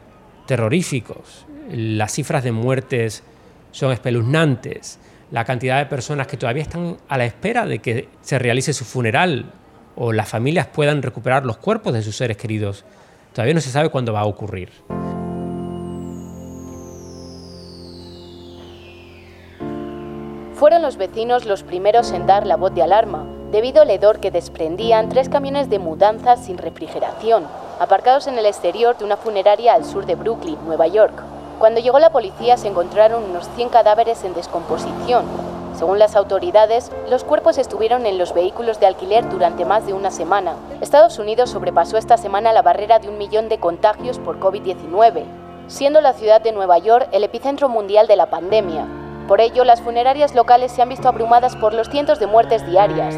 terroríficos, 0.46 1.46
las 1.70 2.12
cifras 2.12 2.44
de 2.44 2.52
muertes 2.52 3.22
son 3.70 3.92
espeluznantes, 3.92 4.98
la 5.30 5.44
cantidad 5.44 5.78
de 5.78 5.86
personas 5.86 6.26
que 6.26 6.36
todavía 6.36 6.62
están 6.62 6.96
a 7.08 7.18
la 7.18 7.24
espera 7.24 7.66
de 7.66 7.78
que 7.78 8.08
se 8.20 8.38
realice 8.38 8.72
su 8.72 8.84
funeral 8.84 9.52
o 9.96 10.12
las 10.12 10.28
familias 10.28 10.66
puedan 10.66 11.02
recuperar 11.02 11.46
los 11.46 11.56
cuerpos 11.56 11.92
de 11.92 12.02
sus 12.02 12.16
seres 12.16 12.36
queridos, 12.36 12.84
todavía 13.32 13.54
no 13.54 13.60
se 13.60 13.70
sabe 13.70 13.90
cuándo 13.90 14.12
va 14.12 14.20
a 14.20 14.26
ocurrir. 14.26 14.70
Fueron 20.54 20.82
los 20.82 20.96
vecinos 20.96 21.46
los 21.46 21.62
primeros 21.62 22.12
en 22.12 22.26
dar 22.26 22.46
la 22.46 22.56
voz 22.56 22.74
de 22.74 22.82
alarma, 22.82 23.26
debido 23.50 23.82
al 23.82 23.90
hedor 23.90 24.20
que 24.20 24.30
desprendían 24.30 25.08
tres 25.08 25.28
camiones 25.28 25.68
de 25.68 25.78
mudanzas 25.78 26.44
sin 26.44 26.58
refrigeración, 26.58 27.46
aparcados 27.80 28.26
en 28.26 28.38
el 28.38 28.46
exterior 28.46 28.96
de 28.96 29.04
una 29.04 29.16
funeraria 29.16 29.74
al 29.74 29.84
sur 29.84 30.06
de 30.06 30.14
Brooklyn, 30.14 30.58
Nueva 30.66 30.86
York. 30.86 31.14
Cuando 31.58 31.80
llegó 31.80 31.98
la 31.98 32.10
policía 32.10 32.56
se 32.56 32.68
encontraron 32.68 33.24
unos 33.24 33.48
100 33.56 33.68
cadáveres 33.70 34.24
en 34.24 34.34
descomposición. 34.34 35.24
Según 35.76 35.98
las 35.98 36.14
autoridades, 36.14 36.90
los 37.08 37.24
cuerpos 37.24 37.58
estuvieron 37.58 38.06
en 38.06 38.18
los 38.18 38.34
vehículos 38.34 38.80
de 38.80 38.86
alquiler 38.86 39.28
durante 39.28 39.64
más 39.64 39.86
de 39.86 39.94
una 39.94 40.10
semana. 40.10 40.54
Estados 40.80 41.18
Unidos 41.18 41.50
sobrepasó 41.50 41.96
esta 41.96 42.16
semana 42.16 42.52
la 42.52 42.62
barrera 42.62 42.98
de 42.98 43.08
un 43.08 43.18
millón 43.18 43.48
de 43.48 43.58
contagios 43.58 44.18
por 44.18 44.38
COVID-19, 44.38 45.24
siendo 45.68 46.00
la 46.00 46.12
ciudad 46.12 46.40
de 46.40 46.52
Nueva 46.52 46.78
York 46.78 47.08
el 47.12 47.24
epicentro 47.24 47.68
mundial 47.68 48.06
de 48.06 48.16
la 48.16 48.26
pandemia. 48.26 48.99
Por 49.30 49.40
ello, 49.40 49.62
las 49.62 49.80
funerarias 49.80 50.34
locales 50.34 50.72
se 50.72 50.82
han 50.82 50.88
visto 50.88 51.06
abrumadas 51.06 51.54
por 51.54 51.72
los 51.72 51.88
cientos 51.88 52.18
de 52.18 52.26
muertes 52.26 52.66
diarias. 52.66 53.16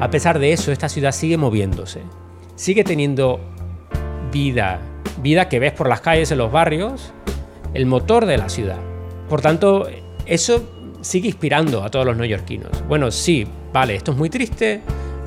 A 0.00 0.10
pesar 0.10 0.40
de 0.40 0.52
eso, 0.52 0.72
esta 0.72 0.88
ciudad 0.88 1.12
sigue 1.12 1.36
moviéndose, 1.36 2.02
sigue 2.56 2.82
teniendo 2.82 3.38
vida, 4.32 4.80
vida 5.18 5.48
que 5.48 5.60
ves 5.60 5.70
por 5.70 5.88
las 5.88 6.00
calles, 6.00 6.32
en 6.32 6.38
los 6.38 6.50
barrios, 6.50 7.12
el 7.74 7.86
motor 7.86 8.26
de 8.26 8.38
la 8.38 8.48
ciudad. 8.48 8.78
Por 9.28 9.40
tanto, 9.40 9.86
eso 10.26 10.68
sigue 11.00 11.28
inspirando 11.28 11.84
a 11.84 11.88
todos 11.88 12.04
los 12.04 12.16
neoyorquinos. 12.16 12.82
Bueno, 12.88 13.12
sí, 13.12 13.46
vale, 13.72 13.94
esto 13.94 14.10
es 14.10 14.18
muy 14.18 14.30
triste, 14.30 14.80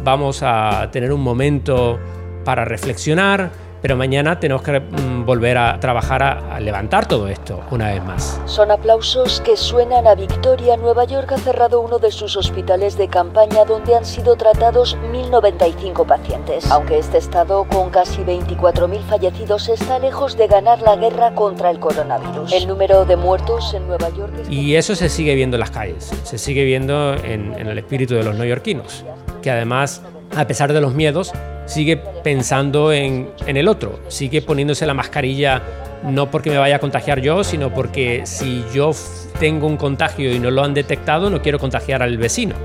vamos 0.04 0.42
a 0.44 0.90
tener 0.92 1.14
un 1.14 1.22
momento 1.22 1.98
para 2.44 2.66
reflexionar, 2.66 3.52
pero 3.86 3.98
mañana 3.98 4.40
tenemos 4.40 4.64
que 4.64 4.80
mm, 4.80 5.28
volver 5.28 5.60
a 5.60 5.80
trabajar 5.80 6.24
a, 6.24 6.60
levantar 6.60 7.08
todo 7.08 7.28
esto 7.28 7.62
una 7.70 7.92
vez 7.92 8.04
más. 8.04 8.42
Son 8.46 8.72
aplausos 8.72 9.42
que 9.42 9.56
suenan 9.56 10.08
a 10.08 10.16
Victoria. 10.16 10.76
Nueva 10.76 11.04
York 11.04 11.32
ha 11.34 11.38
cerrado 11.38 11.82
uno 11.82 12.00
de 12.00 12.10
sus 12.10 12.36
hospitales 12.36 12.98
de 12.98 13.10
campaña 13.10 13.64
donde 13.64 13.96
han 13.96 14.04
sido 14.04 14.38
tratados 14.38 14.98
1.095 15.12 16.04
pacientes. 16.08 16.66
Aunque 16.72 16.98
este 16.98 17.20
estado, 17.20 17.66
con 17.66 17.92
casi 17.92 18.24
24.000 18.24 19.02
fallecidos, 19.02 19.70
está 19.70 20.00
lejos 20.00 20.36
de 20.36 20.48
ganar 20.48 20.82
la 20.82 20.96
guerra 20.96 21.36
contra 21.36 21.70
el 21.70 21.80
coronavirus. 21.80 22.54
El 22.54 22.68
número 22.68 23.06
de 23.06 23.18
muertos 23.18 23.72
en 23.76 23.86
Nueva 23.86 24.10
York... 24.10 24.34
Y 24.50 24.74
eso 24.74 24.96
se 24.96 25.10
sigue 25.10 25.36
viendo 25.36 25.58
en 25.58 25.60
las 25.60 25.70
calles, 25.70 26.12
se 26.24 26.40
sigue 26.40 26.64
viendo 26.64 27.14
en, 27.14 27.54
en 27.54 27.68
el 27.68 27.78
espíritu 27.78 28.16
de 28.16 28.24
los 28.24 28.36
neoyorquinos, 28.36 29.06
que 29.44 29.52
además, 29.52 30.02
a 30.36 30.48
pesar 30.48 30.74
de 30.74 30.82
los 30.82 30.94
miedos, 30.94 31.32
sigue 31.66 31.98
pensando 31.98 32.92
en, 32.94 33.30
el 33.46 33.68
otro, 33.68 34.00
sigue 34.08 34.42
poniéndose 34.42 34.86
la 34.86 34.94
mascarilla 34.94 35.62
no 36.04 36.30
porque 36.30 36.52
me 36.52 36.58
vaya 36.58 36.76
a 36.76 36.80
contagiar 36.80 37.20
yo, 37.22 37.44
sino 37.44 37.74
porque 37.74 38.22
si 38.26 38.64
yo 38.74 38.92
tengo 39.40 39.66
un 39.66 39.78
contagio 39.78 40.32
y 40.32 40.40
no 40.40 40.52
lo 40.52 40.64
han 40.64 40.74
detectado, 40.74 41.30
no 41.30 41.42
quiero 41.42 41.58
contagiar 41.58 42.04
al 42.04 42.18
vecino. 42.18 42.56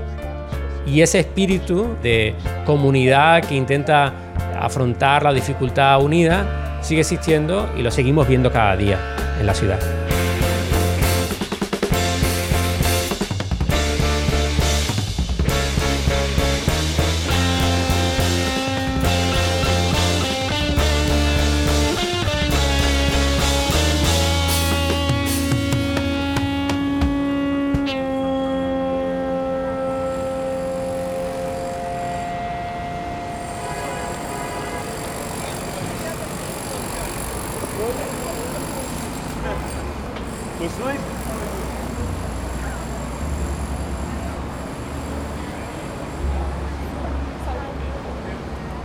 Y 0.85 1.01
ese 1.01 1.19
espíritu 1.19 1.95
de 2.03 2.35
comunidad 2.65 3.43
que 3.43 3.55
intenta 3.55 4.13
afrontar 4.59 5.23
la 5.23 5.33
dificultad 5.33 6.01
unida 6.01 6.79
sigue 6.81 7.01
existiendo 7.01 7.69
y 7.77 7.81
lo 7.81 7.91
seguimos 7.91 8.27
viendo 8.27 8.51
cada 8.51 8.75
día 8.75 8.99
en 9.39 9.47
la 9.47 9.53
ciudad. 9.53 9.79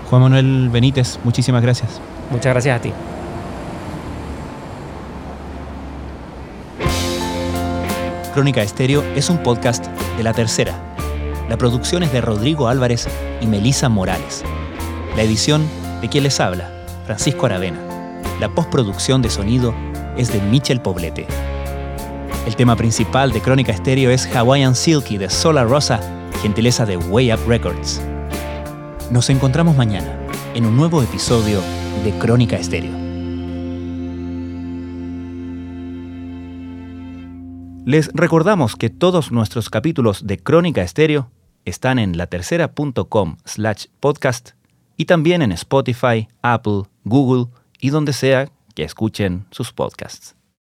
Juan 0.08 0.22
Manuel 0.22 0.68
Benítez, 0.70 1.18
muchísimas 1.24 1.62
gracias. 1.62 2.00
Muchas 2.30 2.52
gracias 2.52 2.78
a 2.78 2.82
ti. 2.82 2.92
Crónica 8.32 8.62
Estéreo 8.62 9.02
es 9.14 9.30
un 9.30 9.38
podcast 9.38 9.86
de 10.16 10.22
La 10.22 10.32
Tercera. 10.32 10.74
La 11.48 11.56
producción 11.56 12.02
es 12.02 12.12
de 12.12 12.20
Rodrigo 12.20 12.68
Álvarez 12.68 13.08
y 13.40 13.46
Melisa 13.46 13.88
Morales. 13.88 14.44
La 15.16 15.22
edición 15.22 15.66
de 16.00 16.08
quien 16.08 16.24
les 16.24 16.38
habla, 16.40 16.70
Francisco 17.06 17.46
Aravena. 17.46 17.78
La 18.40 18.48
postproducción 18.48 19.22
de 19.22 19.30
sonido 19.30 19.74
es 20.16 20.32
de 20.32 20.40
Michel 20.40 20.80
Poblete. 20.80 21.26
El 22.46 22.54
tema 22.54 22.76
principal 22.76 23.32
de 23.32 23.42
Crónica 23.42 23.72
Estéreo 23.72 24.08
es 24.08 24.24
Hawaiian 24.32 24.76
Silky 24.76 25.18
de 25.18 25.28
Sola 25.28 25.64
Rosa, 25.64 26.00
gentileza 26.42 26.86
de 26.86 26.96
Way 26.96 27.32
Up 27.32 27.40
Records. 27.48 28.00
Nos 29.10 29.30
encontramos 29.30 29.76
mañana 29.76 30.16
en 30.54 30.64
un 30.64 30.76
nuevo 30.76 31.02
episodio 31.02 31.60
de 32.04 32.16
Crónica 32.20 32.56
Estéreo. 32.56 32.92
Les 37.84 38.12
recordamos 38.14 38.76
que 38.76 38.90
todos 38.90 39.32
nuestros 39.32 39.68
capítulos 39.68 40.24
de 40.24 40.38
Crónica 40.38 40.82
Estéreo 40.82 41.32
están 41.64 41.98
en 41.98 42.16
latercera.com 42.16 43.38
slash 43.44 43.86
podcast 43.98 44.50
y 44.96 45.06
también 45.06 45.42
en 45.42 45.50
Spotify, 45.50 46.28
Apple, 46.42 46.82
Google 47.02 47.46
y 47.80 47.90
donde 47.90 48.12
sea 48.12 48.48
que 48.76 48.84
escuchen 48.84 49.46
sus 49.50 49.72
podcasts. 49.72 50.36